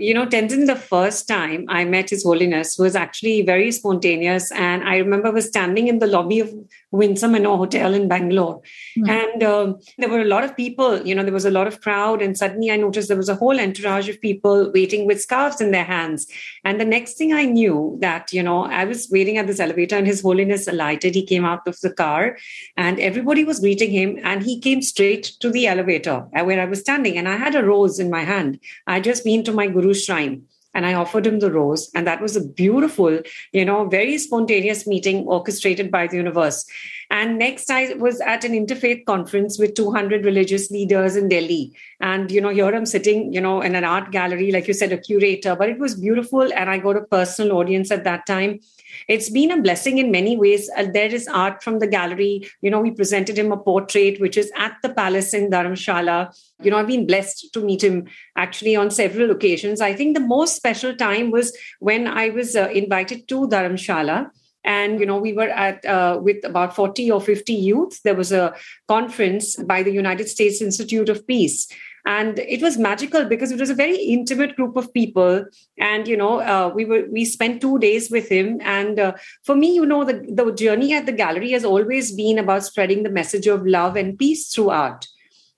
You 0.00 0.14
know, 0.14 0.26
Tenzin, 0.26 0.66
the 0.66 0.76
first 0.76 1.28
time 1.28 1.66
I 1.68 1.84
met 1.84 2.10
His 2.10 2.24
Holiness 2.24 2.78
was 2.78 2.96
actually 2.96 3.42
very 3.42 3.70
spontaneous. 3.70 4.50
And 4.52 4.82
I 4.82 4.96
remember 4.96 5.28
I 5.28 5.32
was 5.32 5.48
standing 5.48 5.88
in 5.88 5.98
the 5.98 6.06
lobby 6.06 6.40
of 6.40 6.52
Windsor 6.90 7.28
Manor 7.28 7.56
Hotel 7.56 7.94
in 7.94 8.08
Bangalore. 8.08 8.62
Mm. 8.98 9.08
And 9.08 9.42
um, 9.42 9.80
there 9.98 10.08
were 10.08 10.20
a 10.20 10.24
lot 10.24 10.44
of 10.44 10.56
people, 10.56 11.06
you 11.06 11.14
know, 11.14 11.22
there 11.22 11.32
was 11.32 11.44
a 11.44 11.50
lot 11.50 11.66
of 11.66 11.80
crowd. 11.80 12.22
And 12.22 12.36
suddenly 12.36 12.70
I 12.70 12.76
noticed 12.76 13.08
there 13.08 13.16
was 13.16 13.28
a 13.28 13.34
whole 13.34 13.60
entourage 13.60 14.08
of 14.08 14.20
people 14.20 14.70
waiting 14.74 15.06
with 15.06 15.20
scarves 15.20 15.60
in 15.60 15.70
their 15.70 15.84
hands. 15.84 16.26
And 16.64 16.80
the 16.80 16.84
next 16.84 17.14
thing 17.14 17.32
I 17.32 17.44
knew 17.44 17.98
that, 18.00 18.32
you 18.32 18.42
know, 18.42 18.64
I 18.64 18.84
was 18.84 19.08
waiting 19.10 19.38
at 19.38 19.46
this 19.46 19.60
elevator 19.60 19.96
and 19.96 20.06
His 20.06 20.22
Holiness 20.22 20.66
alighted. 20.66 21.14
He 21.14 21.24
came 21.24 21.44
out 21.44 21.66
of 21.68 21.78
the 21.80 21.92
car 21.92 22.38
and 22.76 22.98
everybody 22.98 23.44
was 23.44 23.60
greeting 23.60 23.90
him. 23.90 24.18
And 24.22 24.42
he 24.42 24.58
came 24.58 24.82
straight 24.82 25.24
to 25.40 25.50
the 25.50 25.66
elevator 25.66 26.26
where 26.32 26.60
I 26.60 26.64
was 26.64 26.80
standing. 26.80 27.16
And 27.16 27.28
I 27.28 27.36
had 27.36 27.54
a 27.54 27.64
rose 27.64 27.98
in 27.98 28.10
my 28.10 28.24
hand. 28.24 28.58
I 28.86 29.00
just 29.00 29.24
been 29.24 29.44
to 29.44 29.52
my 29.52 29.66
Guru's 29.90 30.04
shrine 30.04 30.42
and 30.72 30.86
I 30.86 30.94
offered 30.94 31.26
him 31.26 31.40
the 31.40 31.50
rose. 31.50 31.90
And 31.94 32.06
that 32.06 32.20
was 32.20 32.36
a 32.36 32.46
beautiful, 32.46 33.20
you 33.52 33.64
know, 33.64 33.88
very 33.88 34.18
spontaneous 34.18 34.86
meeting 34.86 35.26
orchestrated 35.26 35.90
by 35.90 36.06
the 36.06 36.16
universe. 36.16 36.64
And 37.10 37.38
next, 37.38 37.70
I 37.70 37.94
was 37.94 38.20
at 38.20 38.44
an 38.44 38.52
interfaith 38.52 39.04
conference 39.04 39.58
with 39.58 39.74
200 39.74 40.24
religious 40.24 40.70
leaders 40.70 41.16
in 41.16 41.28
Delhi. 41.28 41.72
And, 42.00 42.30
you 42.30 42.40
know, 42.40 42.50
here 42.50 42.72
I'm 42.72 42.86
sitting, 42.86 43.32
you 43.32 43.40
know, 43.40 43.60
in 43.62 43.74
an 43.74 43.82
art 43.82 44.12
gallery, 44.12 44.52
like 44.52 44.68
you 44.68 44.74
said, 44.74 44.92
a 44.92 44.98
curator, 44.98 45.56
but 45.56 45.68
it 45.68 45.80
was 45.80 45.96
beautiful. 45.96 46.52
And 46.52 46.70
I 46.70 46.78
got 46.78 46.96
a 46.96 47.02
personal 47.02 47.56
audience 47.56 47.90
at 47.90 48.04
that 48.04 48.26
time. 48.26 48.60
It's 49.08 49.30
been 49.30 49.50
a 49.50 49.60
blessing 49.60 49.98
in 49.98 50.10
many 50.10 50.36
ways. 50.36 50.70
Uh, 50.76 50.86
there 50.92 51.12
is 51.12 51.28
art 51.28 51.62
from 51.62 51.78
the 51.78 51.86
gallery. 51.86 52.48
You 52.62 52.70
know, 52.70 52.80
we 52.80 52.90
presented 52.90 53.38
him 53.38 53.52
a 53.52 53.56
portrait, 53.56 54.20
which 54.20 54.36
is 54.36 54.50
at 54.56 54.76
the 54.82 54.90
palace 54.90 55.34
in 55.34 55.50
Dharamshala. 55.50 56.34
You 56.62 56.70
know, 56.70 56.78
I've 56.78 56.86
been 56.86 57.06
blessed 57.06 57.52
to 57.52 57.60
meet 57.60 57.82
him 57.82 58.06
actually 58.36 58.76
on 58.76 58.90
several 58.90 59.30
occasions. 59.30 59.80
I 59.80 59.94
think 59.94 60.16
the 60.16 60.20
most 60.20 60.56
special 60.56 60.94
time 60.94 61.30
was 61.30 61.56
when 61.78 62.06
I 62.06 62.30
was 62.30 62.56
uh, 62.56 62.68
invited 62.72 63.28
to 63.28 63.48
Dharamshala 63.48 64.30
and 64.64 65.00
you 65.00 65.06
know 65.06 65.16
we 65.16 65.32
were 65.32 65.48
at 65.48 65.84
uh, 65.84 66.18
with 66.22 66.44
about 66.44 66.74
40 66.76 67.10
or 67.10 67.20
50 67.20 67.52
youth 67.52 68.02
there 68.02 68.14
was 68.14 68.30
a 68.30 68.54
conference 68.88 69.56
by 69.56 69.82
the 69.82 69.90
united 69.90 70.28
states 70.28 70.60
institute 70.60 71.08
of 71.08 71.26
peace 71.26 71.68
and 72.06 72.38
it 72.38 72.62
was 72.62 72.78
magical 72.78 73.24
because 73.24 73.50
it 73.52 73.60
was 73.60 73.70
a 73.70 73.74
very 73.74 73.96
intimate 73.96 74.56
group 74.56 74.76
of 74.76 74.92
people. 74.92 75.44
And 75.78 76.08
you 76.08 76.16
know 76.16 76.40
uh, 76.40 76.72
we 76.74 76.84
were 76.84 77.06
we 77.10 77.24
spent 77.24 77.60
two 77.60 77.78
days 77.78 78.10
with 78.10 78.28
him. 78.28 78.60
And 78.62 78.98
uh, 78.98 79.12
for 79.44 79.54
me 79.54 79.74
you 79.74 79.84
know 79.86 80.04
the, 80.04 80.24
the 80.32 80.52
journey 80.52 80.94
at 80.94 81.06
the 81.06 81.12
gallery 81.12 81.50
has 81.52 81.64
always 81.64 82.12
been 82.12 82.38
about 82.38 82.64
spreading 82.64 83.02
the 83.02 83.10
message 83.10 83.46
of 83.46 83.66
love 83.66 83.96
and 83.96 84.18
peace 84.18 84.52
through 84.52 84.70
art. 84.70 85.06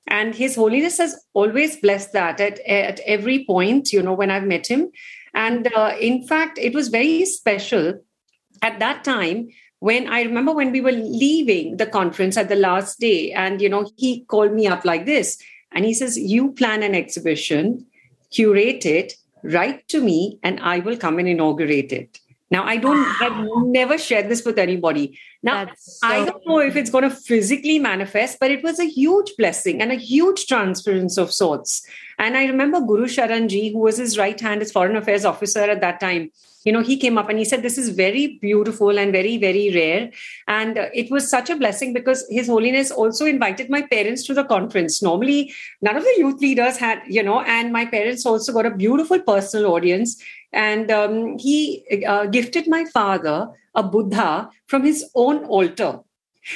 And 0.09 0.35
his 0.35 0.57
holiness 0.57 0.99
has 0.99 1.17
always 1.33 1.77
blessed 1.77 2.13
that 2.13 2.41
at, 2.41 2.59
at 2.61 3.01
every 3.01 3.45
point 3.45 3.93
you 3.93 4.03
know 4.03 4.15
when 4.15 4.31
i've 4.31 4.45
met 4.45 4.67
him. 4.67 4.91
And 5.35 5.73
uh, 5.75 5.95
in 6.01 6.27
fact 6.27 6.59
it 6.59 6.75
was 6.75 6.89
very 6.89 7.25
special 7.25 8.01
at 8.61 8.79
that 8.81 9.05
time 9.05 9.49
when 9.79 10.07
i 10.09 10.23
remember 10.23 10.53
when 10.53 10.71
we 10.73 10.81
were 10.81 10.93
leaving 10.93 11.77
the 11.77 11.87
conference 11.87 12.37
at 12.37 12.49
the 12.49 12.57
last 12.57 12.99
day. 12.99 13.33
And 13.33 13.63
you 13.63 13.69
know 13.69 13.89
he 13.97 14.25
called 14.25 14.53
me 14.53 14.67
up 14.67 14.85
like 14.85 15.07
this 15.07 15.39
and 15.75 15.85
he 15.85 15.95
says 15.95 16.19
you 16.19 16.53
plan 16.53 16.83
an 16.83 16.95
exhibition 16.95 17.87
curate 18.31 18.87
it 18.87 19.15
write 19.43 19.87
to 19.89 20.01
me 20.01 20.39
and 20.43 20.61
i 20.61 20.79
will 20.79 20.97
come 20.97 21.19
and 21.19 21.29
inaugurate 21.29 21.93
it. 21.93 22.19
Now 22.51 22.65
i 22.65 22.77
don't 22.77 23.23
i've 23.23 23.47
never 23.67 23.99
shared 23.99 24.29
this 24.29 24.45
with 24.45 24.59
anybody 24.59 25.19
now 25.43 25.67
so 25.77 26.07
i 26.07 26.25
don't 26.25 26.47
know 26.47 26.59
if 26.59 26.77
it's 26.77 26.91
going 26.91 27.09
to 27.09 27.11
physically 27.11 27.79
manifest 27.79 28.39
but 28.41 28.51
it 28.51 28.63
was 28.63 28.79
a 28.79 28.89
huge 28.89 29.33
blessing 29.37 29.83
and 29.83 29.93
a 29.93 29.97
huge 29.97 30.47
transference 30.47 31.19
of 31.19 31.33
sorts. 31.33 31.87
And 32.19 32.37
i 32.37 32.45
remember 32.45 32.81
guru 32.81 33.07
sharanji 33.07 33.73
who 33.73 33.79
was 33.79 33.97
his 33.97 34.17
right 34.19 34.41
hand 34.41 34.61
his 34.61 34.73
foreign 34.73 34.97
affairs 34.97 35.25
officer 35.25 35.61
at 35.61 35.81
that 35.81 36.01
time 36.01 36.31
you 36.65 36.73
know 36.73 36.83
he 36.83 36.97
came 36.97 37.19
up 37.19 37.29
and 37.29 37.39
he 37.39 37.45
said 37.45 37.63
this 37.63 37.79
is 37.79 37.89
very 37.91 38.39
beautiful 38.41 38.99
and 38.99 39.13
very 39.13 39.37
very 39.37 39.75
rare. 39.75 40.11
And 40.49 40.79
uh, 40.79 40.89
it 40.95 41.11
was 41.11 41.29
such 41.29 41.51
a 41.51 41.57
blessing 41.57 41.93
because 41.93 42.27
his 42.31 42.47
holiness 42.47 42.91
also 42.91 43.27
invited 43.27 43.71
my 43.71 43.83
parents 43.83 44.25
to 44.25 44.35
the 44.35 44.45
conference. 44.45 45.03
Normally 45.03 45.53
none 45.81 45.97
of 45.97 46.05
the 46.05 46.15
youth 46.19 46.41
leaders 46.41 46.77
had 46.77 47.03
you 47.07 47.23
know 47.23 47.41
and 47.41 47.73
my 47.73 47.85
parents 47.87 48.27
also 48.27 48.53
got 48.53 48.67
a 48.67 48.71
beautiful 48.71 49.21
personal 49.21 49.73
audience. 49.73 50.23
And 50.53 50.91
um, 50.91 51.39
he 51.39 52.05
uh, 52.07 52.27
gifted 52.27 52.69
my 52.69 52.85
father 52.85 53.49
a 53.75 53.83
Buddha 53.83 54.51
from 54.67 54.85
his 54.85 55.05
own 55.15 55.45
altar. 55.45 56.01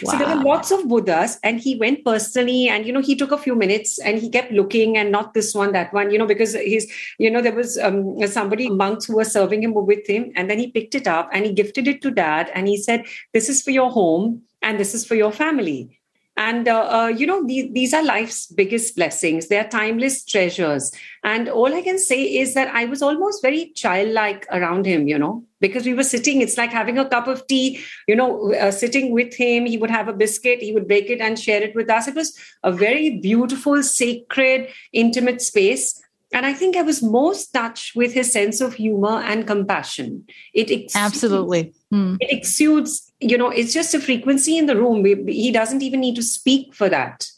Wow. 0.02 0.12
So 0.12 0.18
there 0.18 0.36
were 0.36 0.42
lots 0.42 0.72
of 0.72 0.88
Buddhas, 0.88 1.38
and 1.44 1.60
he 1.60 1.76
went 1.76 2.04
personally, 2.04 2.68
and 2.68 2.84
you 2.84 2.92
know, 2.92 3.00
he 3.00 3.14
took 3.14 3.30
a 3.30 3.38
few 3.38 3.54
minutes 3.54 4.00
and 4.00 4.18
he 4.18 4.28
kept 4.28 4.50
looking, 4.50 4.96
and 4.96 5.12
not 5.12 5.32
this 5.32 5.54
one, 5.54 5.70
that 5.72 5.92
one, 5.94 6.10
you 6.10 6.18
know, 6.18 6.26
because 6.26 6.54
he's, 6.54 6.90
you 7.18 7.30
know, 7.30 7.40
there 7.40 7.54
was 7.54 7.78
um, 7.78 8.26
somebody 8.26 8.68
monks 8.68 9.04
who 9.04 9.14
were 9.14 9.24
serving 9.24 9.62
him 9.62 9.74
with 9.74 10.04
him, 10.08 10.32
and 10.34 10.50
then 10.50 10.58
he 10.58 10.72
picked 10.72 10.96
it 10.96 11.06
up 11.06 11.30
and 11.32 11.44
he 11.44 11.52
gifted 11.52 11.86
it 11.86 12.02
to 12.02 12.10
dad, 12.10 12.50
and 12.52 12.66
he 12.66 12.76
said, 12.76 13.04
"This 13.32 13.48
is 13.48 13.62
for 13.62 13.70
your 13.70 13.90
home, 13.90 14.42
and 14.60 14.80
this 14.80 14.92
is 14.92 15.06
for 15.06 15.14
your 15.14 15.30
family." 15.30 16.00
And, 16.38 16.68
uh, 16.68 16.88
uh, 16.90 17.06
you 17.06 17.26
know, 17.26 17.46
the, 17.46 17.70
these 17.72 17.94
are 17.94 18.04
life's 18.04 18.46
biggest 18.46 18.94
blessings. 18.94 19.48
They 19.48 19.58
are 19.58 19.68
timeless 19.68 20.22
treasures. 20.22 20.92
And 21.24 21.48
all 21.48 21.74
I 21.74 21.80
can 21.80 21.98
say 21.98 22.22
is 22.22 22.52
that 22.52 22.68
I 22.74 22.84
was 22.84 23.00
almost 23.00 23.40
very 23.40 23.72
childlike 23.74 24.46
around 24.52 24.84
him, 24.84 25.08
you 25.08 25.18
know, 25.18 25.44
because 25.60 25.86
we 25.86 25.94
were 25.94 26.04
sitting, 26.04 26.42
it's 26.42 26.58
like 26.58 26.70
having 26.70 26.98
a 26.98 27.08
cup 27.08 27.26
of 27.26 27.46
tea, 27.46 27.80
you 28.06 28.14
know, 28.14 28.52
uh, 28.52 28.70
sitting 28.70 29.12
with 29.12 29.34
him. 29.34 29.64
He 29.64 29.78
would 29.78 29.90
have 29.90 30.08
a 30.08 30.12
biscuit, 30.12 30.60
he 30.60 30.72
would 30.72 30.86
break 30.86 31.08
it 31.08 31.20
and 31.20 31.38
share 31.38 31.62
it 31.62 31.74
with 31.74 31.88
us. 31.88 32.06
It 32.06 32.14
was 32.14 32.38
a 32.62 32.70
very 32.70 33.18
beautiful, 33.18 33.82
sacred, 33.82 34.68
intimate 34.92 35.40
space. 35.40 36.02
And 36.32 36.44
I 36.44 36.52
think 36.52 36.76
I 36.76 36.82
was 36.82 37.02
most 37.02 37.54
touched 37.54 37.96
with 37.96 38.12
his 38.12 38.30
sense 38.30 38.60
of 38.60 38.74
humor 38.74 39.20
and 39.22 39.46
compassion. 39.46 40.26
It 40.52 40.90
absolutely 40.94 41.72
hmm. 41.90 42.16
it 42.20 42.30
exudes 42.30 43.05
you 43.20 43.38
know 43.38 43.48
it's 43.48 43.72
just 43.72 43.94
a 43.94 44.00
frequency 44.00 44.58
in 44.58 44.66
the 44.66 44.76
room. 44.76 45.04
He 45.04 45.50
doesn't 45.50 45.82
even 45.82 46.00
need 46.00 46.16
to 46.16 46.22
speak 46.22 46.74
for 46.74 46.88
that. 46.88 47.28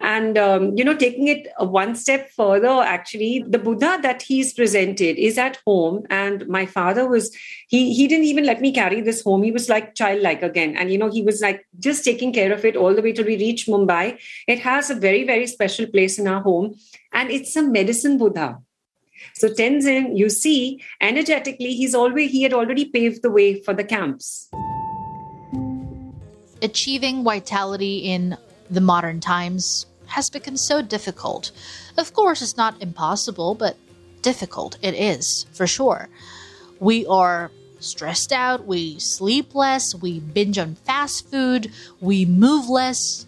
And 0.00 0.38
um, 0.38 0.76
you 0.76 0.84
know 0.84 0.94
taking 0.94 1.26
it 1.26 1.48
one 1.58 1.96
step 1.96 2.30
further 2.30 2.68
actually 2.68 3.44
the 3.46 3.58
buddha 3.58 3.98
that 4.02 4.22
he's 4.22 4.52
presented 4.54 5.18
is 5.18 5.36
at 5.38 5.58
home. 5.66 6.06
And 6.08 6.46
my 6.48 6.66
father 6.66 7.08
was 7.08 7.34
he 7.68 7.92
he 7.92 8.06
didn't 8.06 8.26
even 8.26 8.46
let 8.46 8.60
me 8.60 8.72
carry 8.72 9.00
this 9.00 9.22
home. 9.22 9.42
He 9.42 9.52
was 9.52 9.68
like 9.68 9.94
childlike 9.94 10.42
again. 10.42 10.76
And 10.76 10.90
you 10.92 10.98
know 10.98 11.10
he 11.10 11.22
was 11.22 11.40
like 11.40 11.66
just 11.78 12.04
taking 12.04 12.32
care 12.32 12.52
of 12.52 12.64
it 12.64 12.76
all 12.76 12.94
the 12.94 13.02
way 13.02 13.12
till 13.12 13.26
we 13.26 13.36
reach 13.36 13.66
mumbai. 13.66 14.18
It 14.46 14.60
has 14.60 14.88
a 14.88 14.94
very 14.94 15.24
very 15.24 15.46
special 15.46 15.86
place 15.86 16.18
in 16.18 16.28
our 16.28 16.42
home. 16.42 16.76
And 17.12 17.30
it's 17.30 17.56
a 17.56 17.62
medicine 17.62 18.18
buddha. 18.18 18.58
So 19.34 19.48
tenzin 19.48 20.16
you 20.16 20.30
see 20.30 20.80
energetically 21.00 21.74
he's 21.74 21.94
always 21.94 22.30
he 22.30 22.44
had 22.44 22.54
already 22.54 22.84
paved 22.84 23.22
the 23.22 23.30
way 23.30 23.60
for 23.60 23.74
the 23.74 23.84
camps 23.84 24.48
achieving 26.62 27.24
vitality 27.24 27.98
in 27.98 28.36
the 28.70 28.80
modern 28.80 29.20
times 29.20 29.86
has 30.06 30.30
become 30.30 30.56
so 30.56 30.82
difficult. 30.82 31.50
Of 31.96 32.12
course, 32.12 32.42
it's 32.42 32.56
not 32.56 32.80
impossible, 32.82 33.54
but 33.54 33.76
difficult 34.22 34.78
it 34.82 34.94
is, 34.94 35.46
for 35.52 35.66
sure. 35.66 36.08
We 36.80 37.06
are 37.06 37.50
stressed 37.80 38.32
out, 38.32 38.66
we 38.66 38.98
sleep 38.98 39.54
less, 39.54 39.94
we 39.94 40.20
binge 40.20 40.58
on 40.58 40.74
fast 40.74 41.30
food, 41.30 41.72
we 42.00 42.24
move 42.24 42.68
less, 42.68 43.26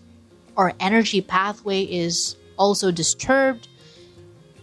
our 0.56 0.72
energy 0.80 1.20
pathway 1.20 1.84
is 1.84 2.36
also 2.56 2.90
disturbed, 2.90 3.68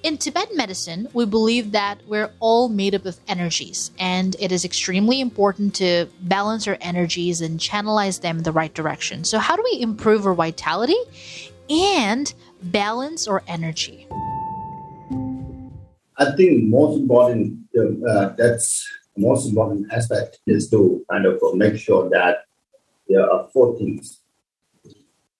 in 0.04 0.18
Tibetan 0.18 0.56
medicine, 0.56 1.08
we 1.14 1.26
believe 1.26 1.72
that 1.72 2.02
we're 2.08 2.32
all 2.40 2.70
made 2.70 2.96
up 2.96 3.06
of 3.06 3.20
energies, 3.28 3.92
and 4.00 4.36
it 4.40 4.52
is 4.52 4.64
extremely 4.64 5.20
important 5.20 5.76
to 5.76 6.08
balance 6.22 6.68
our 6.68 6.78
energies 6.82 7.42
and 7.42 7.60
channelize 7.60 8.22
them 8.22 8.38
in 8.38 8.44
the 8.44 8.52
right 8.52 8.74
direction. 8.74 9.24
So, 9.24 9.40
how 9.40 9.56
do 9.56 9.64
we 9.64 9.82
improve 9.82 10.26
our 10.26 10.34
vitality 10.34 10.98
and 11.70 12.34
balance 12.64 13.28
our 13.28 13.44
energy? 13.48 14.08
I 16.18 16.32
think 16.36 16.66
most 16.66 17.00
important 17.00 17.60
uh, 17.78 18.30
that's 18.38 18.88
most 19.18 19.48
important 19.48 19.92
aspect 19.92 20.40
is 20.48 20.70
to 20.70 21.04
kind 21.10 21.26
of 21.26 21.42
make 21.56 21.78
sure 21.78 22.10
that 22.10 22.46
there 23.08 23.30
are 23.30 23.48
four 23.54 23.78
things 23.78 24.22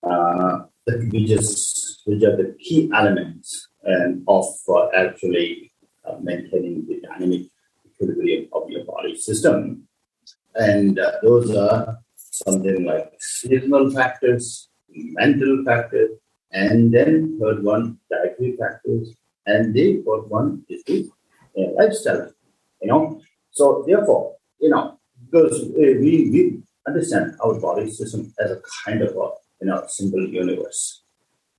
uh, 0.02 0.60
that 0.86 1.08
we 1.12 1.26
just 1.26 2.02
which 2.06 2.22
are 2.22 2.36
the 2.36 2.56
key 2.58 2.90
elements 2.94 3.67
and 3.88 4.22
of 4.28 4.46
uh, 4.68 4.88
actually 4.94 5.72
uh, 6.04 6.16
maintaining 6.20 6.86
the 6.86 7.00
dynamic 7.00 7.46
equilibrium 7.86 8.48
of 8.52 8.68
your 8.70 8.84
body 8.84 9.16
system. 9.16 9.88
And 10.54 10.98
uh, 10.98 11.12
those 11.22 11.54
are 11.54 11.98
something 12.16 12.84
like 12.84 13.12
seasonal 13.18 13.90
factors, 13.90 14.68
mental 14.90 15.64
factors, 15.64 16.10
and 16.52 16.92
then 16.92 17.38
third 17.40 17.62
one, 17.62 17.98
dietary 18.10 18.56
factors, 18.56 19.14
and 19.46 19.74
the 19.74 20.02
fourth 20.02 20.26
one 20.28 20.64
is 20.68 20.82
the 20.84 21.10
uh, 21.58 21.70
lifestyle. 21.76 22.30
You 22.82 22.88
know, 22.88 23.20
so 23.50 23.84
therefore, 23.86 24.36
you 24.60 24.70
know, 24.70 24.98
because 25.24 25.62
uh, 25.62 25.94
we 26.02 26.30
we 26.32 26.62
understand 26.86 27.36
our 27.44 27.58
body 27.60 27.90
system 27.90 28.32
as 28.38 28.50
a 28.50 28.60
kind 28.84 29.02
of 29.02 29.10
a 29.10 29.28
you 29.60 29.68
know 29.68 29.84
simple 29.88 30.26
universe. 30.26 31.02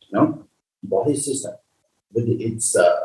You 0.09 0.19
know, 0.19 0.47
body 0.83 1.15
system 1.15 1.53
with 2.13 2.27
its 2.27 2.75
uh, 2.75 2.95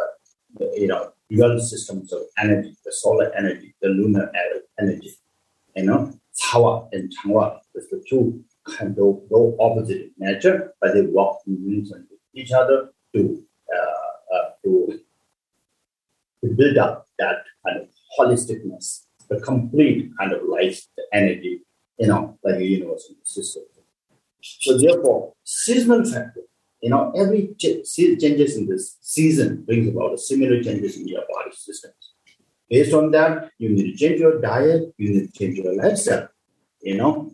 you 0.75 0.87
know 0.87 1.13
dual 1.31 1.59
systems 1.59 2.13
of 2.13 2.23
energy, 2.39 2.77
the 2.85 2.93
solar 2.93 3.33
energy, 3.35 3.75
the 3.81 3.89
lunar 3.89 4.31
energy, 4.79 5.15
you 5.77 5.85
know, 5.85 6.13
Cawa 6.43 6.89
and 6.93 7.13
Changwa 7.13 7.59
is 7.75 7.89
the 7.91 8.03
two 8.09 8.45
kind 8.65 8.99
of 8.99 9.23
no 9.31 9.57
opposite 9.61 10.13
nature, 10.19 10.73
but 10.81 10.95
they 10.95 11.03
work 11.03 11.37
in 11.47 11.63
unison 11.63 12.07
with 12.11 12.21
each 12.35 12.53
other 12.53 12.91
to 13.15 13.45
uh, 13.75 14.37
uh, 14.37 14.51
to 14.65 15.01
to 16.43 16.51
build 16.51 16.79
up 16.79 17.07
that 17.19 17.45
kind 17.65 17.81
of 17.81 17.89
holisticness, 18.19 19.05
the 19.29 19.41
complete 19.41 20.11
kind 20.19 20.33
of 20.33 20.43
life, 20.49 20.83
the 20.97 21.05
energy, 21.13 21.63
you 21.99 22.07
know, 22.07 22.39
like 22.43 22.57
a 22.57 22.65
universal 22.65 23.15
system. 23.23 23.63
So 24.43 24.77
therefore, 24.77 25.33
seasonal 25.43 26.05
factor 26.05 26.43
you 26.85 26.91
know, 26.91 27.11
every 27.17 27.43
ch- 27.59 27.81
changes 28.23 28.59
in 28.59 28.67
this 28.69 28.99
season 29.01 29.65
brings 29.65 29.89
about 29.89 30.13
a 30.13 30.19
similar 30.19 30.63
changes 30.63 30.99
in 30.99 31.09
your 31.09 31.23
body 31.33 31.51
systems. 31.53 32.03
Based 32.69 32.93
on 32.93 33.11
that, 33.13 33.49
you 33.59 33.71
need 33.71 33.87
to 33.93 33.97
change 33.97 34.21
your 34.21 34.39
diet, 34.39 34.83
you 34.99 35.09
need 35.15 35.27
to 35.29 35.33
change 35.39 35.57
your 35.57 35.75
lifestyle. 35.75 36.29
You 36.83 36.97
know, 36.99 37.33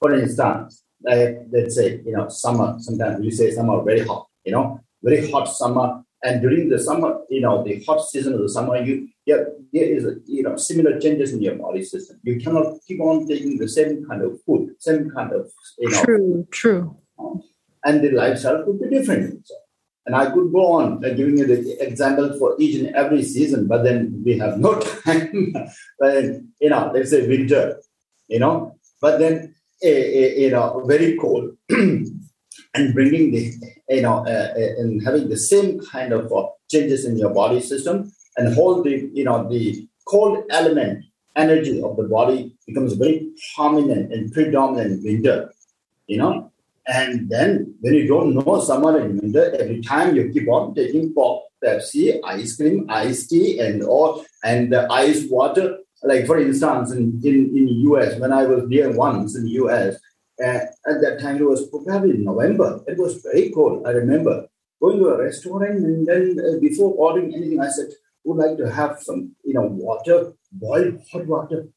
for 0.00 0.14
instance, 0.14 0.82
like, 1.02 1.40
let's 1.52 1.74
say, 1.74 2.00
you 2.06 2.12
know, 2.16 2.28
summer, 2.28 2.76
sometimes 2.78 3.20
we 3.20 3.30
say 3.30 3.50
summer 3.50 3.82
very 3.82 4.00
hot, 4.00 4.28
you 4.46 4.52
know, 4.52 4.80
very 5.02 5.30
hot 5.30 5.44
summer. 5.44 6.02
And 6.22 6.40
during 6.40 6.70
the 6.70 6.78
summer, 6.78 7.18
you 7.28 7.42
know, 7.42 7.62
the 7.62 7.84
hot 7.84 8.00
season 8.00 8.32
of 8.32 8.40
the 8.40 8.48
summer, 8.48 8.78
you 8.78 9.08
yeah, 9.26 9.42
there 9.74 9.84
is 9.96 10.06
a, 10.06 10.14
you 10.24 10.42
know 10.42 10.56
similar 10.56 10.98
changes 10.98 11.34
in 11.34 11.42
your 11.42 11.56
body 11.56 11.82
system. 11.82 12.18
You 12.22 12.40
cannot 12.40 12.78
keep 12.86 13.00
on 13.00 13.26
taking 13.28 13.58
the 13.58 13.68
same 13.68 14.06
kind 14.06 14.22
of 14.22 14.40
food, 14.46 14.74
same 14.78 15.10
kind 15.10 15.32
of 15.32 15.50
you 15.78 15.90
know. 15.90 16.02
True, 16.04 16.46
true 16.50 16.96
um, 17.18 17.42
and 17.84 18.02
the 18.02 18.10
lifestyle 18.10 18.64
could 18.64 18.80
be 18.80 18.88
different. 18.88 19.46
And 20.06 20.14
I 20.14 20.30
could 20.30 20.52
go 20.52 20.72
on 20.72 21.04
uh, 21.04 21.08
giving 21.10 21.38
you 21.38 21.46
the 21.46 21.76
example 21.80 22.36
for 22.38 22.56
each 22.58 22.76
and 22.76 22.94
every 22.94 23.22
season, 23.22 23.66
but 23.66 23.84
then 23.84 24.22
we 24.24 24.38
have 24.38 24.58
no 24.58 24.78
time. 25.04 25.54
but 25.98 26.24
you 26.60 26.70
know, 26.70 26.90
let's 26.94 27.10
say 27.10 27.26
winter, 27.26 27.80
you 28.28 28.38
know, 28.38 28.76
but 29.00 29.18
then 29.18 29.54
a, 29.82 29.88
a, 29.88 30.40
you 30.42 30.50
know 30.50 30.82
very 30.86 31.16
cold, 31.16 31.56
and 31.70 32.94
bringing 32.94 33.32
the 33.32 33.52
you 33.88 34.02
know 34.02 34.18
uh, 34.26 34.52
uh, 34.56 34.80
and 34.80 35.02
having 35.04 35.28
the 35.28 35.38
same 35.38 35.80
kind 35.80 36.12
of 36.12 36.30
changes 36.70 37.04
in 37.06 37.16
your 37.16 37.32
body 37.32 37.60
system, 37.60 38.12
and 38.36 38.54
hold 38.54 38.84
the 38.84 39.10
you 39.14 39.24
know 39.24 39.48
the 39.48 39.88
cold 40.06 40.44
element 40.50 41.02
energy 41.36 41.82
of 41.82 41.96
the 41.96 42.04
body 42.04 42.54
becomes 42.66 42.92
very 42.94 43.30
prominent 43.54 44.12
and 44.12 44.32
predominant 44.32 45.04
in 45.04 45.04
winter, 45.04 45.52
you 46.06 46.18
know, 46.18 46.52
and 46.86 47.28
then 47.30 47.74
when 47.80 47.94
you 47.94 48.06
don't 48.06 48.34
know 48.34 48.60
someone, 48.60 49.18
winter, 49.18 49.54
every 49.58 49.80
time 49.80 50.14
you 50.14 50.30
keep 50.32 50.48
on 50.48 50.74
taking 50.74 51.14
pop, 51.14 51.44
Pepsi, 51.64 52.20
ice 52.24 52.56
cream, 52.56 52.86
iced 52.90 53.30
tea, 53.30 53.58
and 53.58 53.82
all 53.82 54.24
and 54.42 54.72
the 54.72 54.90
ice 54.92 55.24
water. 55.30 55.78
Like 56.02 56.26
for 56.26 56.38
instance, 56.38 56.92
in, 56.92 57.20
in, 57.24 57.56
in 57.56 57.68
US, 57.90 58.18
when 58.20 58.32
I 58.32 58.44
was 58.44 58.68
there 58.68 58.92
once 58.92 59.34
in 59.36 59.44
the 59.44 59.52
US, 59.62 59.96
uh, 60.42 60.60
at 60.90 61.00
that 61.00 61.20
time 61.22 61.36
it 61.36 61.44
was 61.44 61.66
probably 61.68 62.18
November. 62.18 62.82
It 62.86 62.98
was 62.98 63.22
very 63.22 63.50
cold. 63.50 63.86
I 63.86 63.90
remember 63.92 64.46
going 64.80 64.98
to 64.98 65.08
a 65.08 65.24
restaurant 65.24 65.64
and 65.64 66.06
then 66.06 66.36
uh, 66.38 66.58
before 66.60 66.92
ordering 66.92 67.34
anything, 67.34 67.60
I 67.60 67.68
said, 67.68 67.88
would 68.24 68.36
like 68.36 68.58
to 68.58 68.70
have 68.70 68.98
some, 69.00 69.34
you 69.44 69.54
know, 69.54 69.62
water, 69.62 70.34
boiled 70.52 71.00
hot 71.10 71.26
water, 71.26 71.68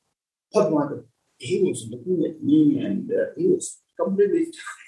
hot 0.54 0.72
water. 0.72 1.06
He 1.38 1.62
was 1.62 1.88
looking 1.89 2.26
at 2.26 2.43
me 2.43 2.80
and 2.80 3.10
uh, 3.12 3.28
he 3.38 3.48
was 3.48 3.80
completely 3.98 4.48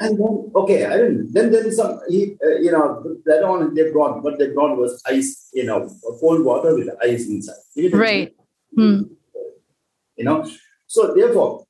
and 0.00 0.18
then, 0.18 0.52
okay, 0.54 0.84
I 0.84 0.96
didn't. 0.96 1.32
Then 1.32 1.50
there 1.50 1.66
is 1.66 1.76
some, 1.76 2.00
he, 2.08 2.36
uh, 2.44 2.56
you 2.60 2.70
know, 2.72 3.02
that 3.24 3.42
on 3.42 3.74
they 3.74 3.90
brought, 3.90 4.22
what 4.22 4.38
they 4.38 4.50
brought 4.50 4.78
was 4.78 5.02
ice, 5.06 5.50
you 5.52 5.64
know, 5.64 5.90
cold 6.20 6.44
water 6.44 6.74
with 6.74 6.88
ice 7.02 7.26
inside. 7.28 7.56
Right. 7.92 8.34
Hmm. 8.74 9.02
You 10.16 10.24
know, 10.24 10.48
so 10.86 11.14
therefore, 11.14 11.66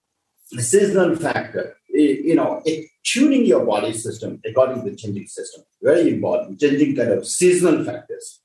the 0.53 0.63
seasonal 0.63 1.17
factor, 1.17 1.77
you 1.89 2.35
know, 2.35 2.63
tuning 3.05 3.47
your 3.47 3.65
body 3.65 3.93
system 3.93 4.41
according 4.45 4.85
to 4.85 4.91
the 4.91 4.97
changing 4.97 5.27
system, 5.27 5.63
very 5.83 6.13
important, 6.13 6.61
changing 6.61 6.95
kind 6.97 7.11
of 7.11 7.27
seasonal 7.27 7.85
factors. 7.85 8.41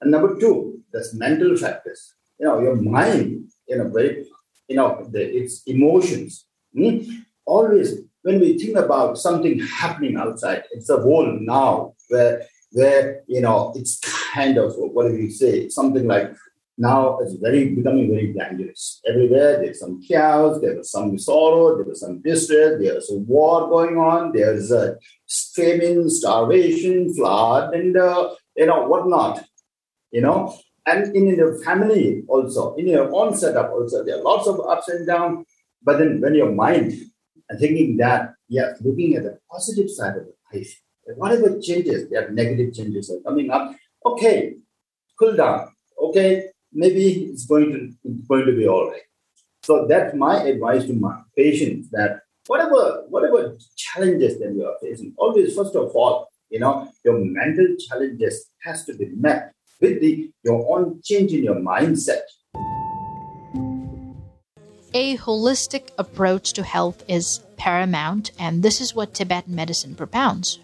And 0.00 0.10
number 0.10 0.38
two, 0.38 0.80
there's 0.92 1.14
mental 1.14 1.56
factors. 1.56 2.14
You 2.38 2.46
know, 2.46 2.60
your 2.60 2.76
mind, 2.76 3.50
you 3.68 3.76
know, 3.78 3.88
very, 3.88 4.26
you 4.68 4.76
know, 4.76 5.06
the, 5.10 5.22
its 5.22 5.62
emotions. 5.66 6.46
Hmm? 6.74 6.98
Always, 7.46 8.00
when 8.22 8.40
we 8.40 8.58
think 8.58 8.76
about 8.76 9.18
something 9.18 9.60
happening 9.60 10.16
outside, 10.16 10.64
it's 10.72 10.90
a 10.90 10.98
world 10.98 11.40
now 11.40 11.94
where, 12.08 12.42
where 12.72 13.22
you 13.26 13.40
know, 13.40 13.72
it's 13.76 14.00
kind 14.34 14.58
of 14.58 14.74
what 14.76 15.08
do 15.08 15.16
you 15.16 15.30
say? 15.30 15.68
Something 15.68 16.06
like 16.06 16.34
now 16.78 17.18
it's 17.20 17.34
very 17.34 17.74
becoming 17.74 18.10
very 18.10 18.32
dangerous. 18.32 19.00
Everywhere 19.06 19.58
there's 19.58 19.80
some 19.80 20.02
chaos, 20.02 20.60
there's 20.60 20.90
some 20.90 21.18
sorrow, 21.18 21.82
there's 21.82 22.00
some 22.00 22.20
distress, 22.20 22.74
there's 22.80 23.10
a 23.10 23.16
war 23.16 23.68
going 23.68 23.96
on, 23.96 24.32
there's 24.32 24.70
a 24.70 24.98
famine, 25.54 26.10
starvation, 26.10 27.14
flood, 27.14 27.74
and 27.74 27.96
uh, 27.96 28.34
you 28.56 28.66
know 28.66 28.86
whatnot. 28.86 29.44
You 30.10 30.20
know, 30.22 30.56
and 30.86 31.14
in 31.16 31.26
your 31.28 31.62
family 31.62 32.24
also, 32.28 32.74
in 32.74 32.88
your 32.88 33.14
own 33.14 33.36
setup 33.36 33.70
also, 33.70 34.04
there 34.04 34.18
are 34.18 34.22
lots 34.22 34.46
of 34.46 34.60
ups 34.60 34.88
and 34.88 35.06
downs. 35.06 35.46
But 35.82 35.98
then 35.98 36.20
when 36.20 36.34
your 36.34 36.52
mind 36.52 36.92
and 37.48 37.58
thinking 37.58 37.96
that, 37.98 38.34
yeah, 38.48 38.72
looking 38.80 39.14
at 39.16 39.24
the 39.24 39.38
positive 39.50 39.90
side 39.90 40.16
of 40.16 40.26
life, 40.52 40.80
whatever 41.16 41.60
changes, 41.60 42.08
there 42.10 42.26
are 42.26 42.30
negative 42.30 42.74
changes 42.74 43.10
are 43.10 43.20
coming 43.20 43.50
up. 43.50 43.74
Okay, 44.04 44.54
cool 45.18 45.36
down. 45.36 45.68
Okay, 46.00 46.48
maybe 46.72 47.24
it's 47.30 47.46
going 47.46 47.72
to 47.72 47.92
it's 48.04 48.26
going 48.26 48.46
to 48.46 48.52
be 48.52 48.68
all 48.68 48.90
right. 48.90 49.02
So 49.62 49.86
that's 49.88 50.14
my 50.14 50.42
advice 50.42 50.84
to 50.84 50.92
my 50.92 51.20
patients 51.36 51.90
that 51.90 52.20
whatever 52.46 53.04
whatever 53.08 53.56
challenges 53.76 54.38
that 54.38 54.52
you 54.52 54.64
are 54.66 54.76
facing, 54.80 55.14
always 55.16 55.54
first 55.54 55.74
of 55.74 55.90
all, 55.94 56.28
you 56.50 56.60
know, 56.60 56.88
your 57.04 57.18
mental 57.18 57.74
challenges 57.88 58.50
has 58.62 58.84
to 58.84 58.94
be 58.94 59.06
met 59.16 59.52
with 59.80 60.00
the 60.00 60.30
your 60.44 60.64
own 60.70 61.00
change 61.02 61.32
in 61.32 61.44
your 61.44 61.56
mindset. 61.56 62.22
A 64.96 65.18
holistic 65.18 65.90
approach 65.98 66.54
to 66.54 66.62
health 66.62 67.04
is 67.06 67.40
paramount, 67.58 68.30
and 68.38 68.62
this 68.62 68.80
is 68.80 68.94
what 68.94 69.12
Tibetan 69.12 69.54
medicine 69.54 69.94
propounds. 69.94 70.58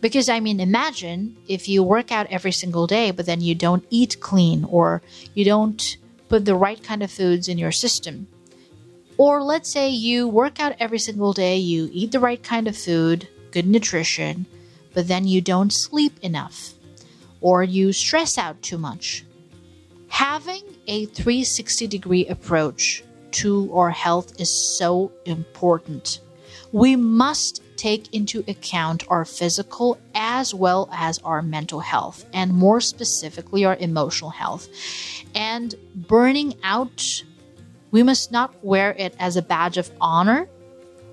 Because, 0.00 0.30
I 0.30 0.40
mean, 0.40 0.58
imagine 0.58 1.36
if 1.48 1.68
you 1.68 1.82
work 1.82 2.10
out 2.10 2.28
every 2.30 2.50
single 2.50 2.86
day, 2.86 3.10
but 3.10 3.26
then 3.26 3.42
you 3.42 3.54
don't 3.54 3.84
eat 3.90 4.20
clean 4.20 4.64
or 4.64 5.02
you 5.34 5.44
don't 5.44 5.98
put 6.30 6.46
the 6.46 6.54
right 6.54 6.82
kind 6.82 7.02
of 7.02 7.10
foods 7.10 7.46
in 7.46 7.58
your 7.58 7.70
system. 7.70 8.26
Or 9.18 9.42
let's 9.42 9.70
say 9.70 9.90
you 9.90 10.26
work 10.26 10.60
out 10.60 10.76
every 10.80 10.98
single 10.98 11.34
day, 11.34 11.58
you 11.58 11.90
eat 11.92 12.12
the 12.12 12.20
right 12.20 12.42
kind 12.42 12.68
of 12.68 12.74
food, 12.74 13.28
good 13.50 13.66
nutrition, 13.66 14.46
but 14.94 15.08
then 15.08 15.26
you 15.26 15.42
don't 15.42 15.74
sleep 15.74 16.18
enough 16.22 16.72
or 17.42 17.62
you 17.64 17.92
stress 17.92 18.38
out 18.38 18.62
too 18.62 18.78
much. 18.78 19.26
Having 20.08 20.62
a 20.86 21.04
360 21.04 21.86
degree 21.86 22.26
approach 22.28 23.04
to 23.32 23.70
our 23.74 23.90
health 23.90 24.40
is 24.40 24.50
so 24.50 25.12
important. 25.24 26.20
We 26.72 26.96
must 26.96 27.62
take 27.76 28.12
into 28.12 28.44
account 28.48 29.04
our 29.08 29.24
physical 29.24 29.98
as 30.14 30.52
well 30.52 30.88
as 30.92 31.18
our 31.20 31.42
mental 31.42 31.80
health, 31.80 32.26
and 32.32 32.52
more 32.52 32.80
specifically, 32.80 33.64
our 33.64 33.76
emotional 33.76 34.30
health. 34.30 34.68
And 35.34 35.74
burning 35.94 36.54
out, 36.62 37.22
we 37.90 38.02
must 38.02 38.32
not 38.32 38.52
wear 38.64 38.92
it 38.98 39.14
as 39.18 39.36
a 39.36 39.42
badge 39.42 39.78
of 39.78 39.90
honor. 40.00 40.48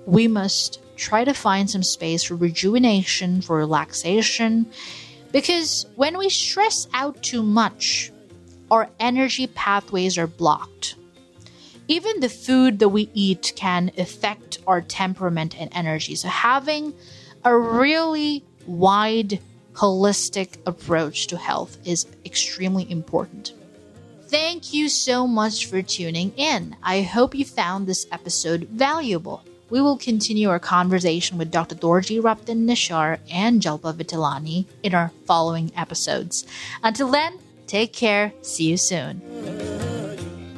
We 0.04 0.28
must 0.28 0.80
try 0.96 1.24
to 1.24 1.32
find 1.32 1.70
some 1.70 1.82
space 1.82 2.24
for 2.24 2.34
rejuvenation, 2.34 3.40
for 3.42 3.56
relaxation, 3.56 4.66
because 5.32 5.86
when 5.96 6.18
we 6.18 6.28
stress 6.28 6.88
out 6.92 7.22
too 7.22 7.42
much, 7.42 8.10
our 8.70 8.88
energy 8.98 9.46
pathways 9.46 10.18
are 10.18 10.26
blocked. 10.26 10.96
Even 11.88 12.20
the 12.20 12.28
food 12.28 12.78
that 12.80 12.88
we 12.88 13.10
eat 13.14 13.52
can 13.56 13.92
affect 13.96 14.58
our 14.66 14.80
temperament 14.80 15.58
and 15.58 15.70
energy. 15.72 16.14
So, 16.16 16.28
having 16.28 16.94
a 17.44 17.56
really 17.56 18.44
wide, 18.66 19.40
holistic 19.74 20.56
approach 20.66 21.28
to 21.28 21.36
health 21.36 21.78
is 21.84 22.06
extremely 22.24 22.90
important. 22.90 23.52
Thank 24.28 24.74
you 24.74 24.88
so 24.88 25.26
much 25.26 25.66
for 25.66 25.82
tuning 25.82 26.32
in. 26.36 26.74
I 26.82 27.02
hope 27.02 27.34
you 27.34 27.44
found 27.44 27.86
this 27.86 28.06
episode 28.10 28.64
valuable. 28.64 29.44
We 29.70 29.80
will 29.80 29.98
continue 29.98 30.48
our 30.48 30.58
conversation 30.58 31.38
with 31.38 31.50
Dr. 31.50 31.76
Dorjee 31.76 32.22
Rapten 32.22 32.66
Neshar 32.66 33.18
and 33.30 33.60
Jalpa 33.60 33.94
Vithalani 33.94 34.66
in 34.82 34.94
our 34.94 35.12
following 35.26 35.70
episodes. 35.76 36.44
Until 36.82 37.08
then, 37.08 37.38
take 37.66 37.92
care. 37.92 38.32
See 38.42 38.70
you 38.70 38.76
soon. 38.76 39.55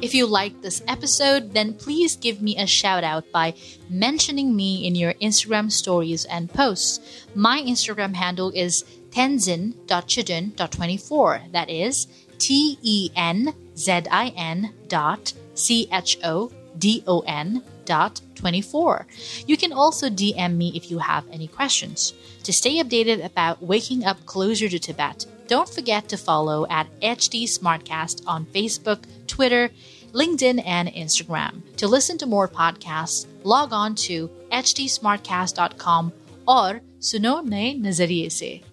If 0.01 0.13
you 0.13 0.27
liked 0.27 0.61
this 0.61 0.81
episode, 0.87 1.53
then 1.53 1.73
please 1.73 2.15
give 2.15 2.41
me 2.41 2.57
a 2.57 2.65
shout 2.65 3.03
out 3.03 3.29
by 3.33 3.53
mentioning 3.89 4.55
me 4.55 4.87
in 4.87 4.95
your 4.95 5.13
Instagram 5.15 5.69
stories 5.69 6.23
and 6.23 6.49
posts. 6.49 7.01
My 7.35 7.61
Instagram 7.61 8.15
handle 8.15 8.49
is 8.55 8.85
tenzin.chodon.24. 9.11 11.51
That 11.51 11.69
is 11.69 12.07
T 12.37 12.77
E 12.81 13.09
N 13.13 13.53
Z 13.75 14.03
I 14.09 14.31
N 14.37 14.73
dot 14.87 15.33
C 15.55 15.89
H 15.91 16.17
O 16.23 16.49
D 16.77 17.03
O 17.05 17.19
N 17.27 17.61
dot 17.83 18.21
24. 18.35 19.05
You 19.47 19.57
can 19.57 19.73
also 19.73 20.09
DM 20.09 20.55
me 20.55 20.71
if 20.75 20.89
you 20.89 20.99
have 20.99 21.25
any 21.29 21.49
questions. 21.49 22.13
To 22.43 22.53
stay 22.53 22.81
updated 22.81 23.25
about 23.25 23.61
waking 23.61 24.05
up 24.05 24.25
closer 24.25 24.69
to 24.69 24.79
Tibet, 24.79 25.25
don't 25.49 25.67
forget 25.67 26.07
to 26.09 26.17
follow 26.17 26.65
at 26.69 26.87
HT 27.01 27.43
Smartcast 27.49 28.21
on 28.27 28.45
Facebook, 28.45 29.03
Twitter, 29.27 29.71
LinkedIn, 30.13 30.63
and 30.65 30.87
Instagram. 30.89 31.61
To 31.77 31.87
listen 31.87 32.17
to 32.19 32.25
more 32.25 32.47
podcasts, 32.47 33.25
log 33.43 33.73
on 33.73 33.95
to 34.07 34.29
htsmartcast.com 34.51 36.13
or 36.47 36.81
suno 37.01 37.43
naye 37.43 37.81
nazariye 37.81 38.31
se. 38.31 38.63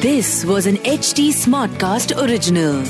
This 0.00 0.44
was 0.46 0.66
an 0.66 0.76
HT 0.78 1.28
Smartcast 1.28 2.16
original. 2.16 2.82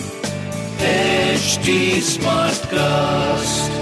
HT 0.78 2.00
Smartcast. 2.00 3.79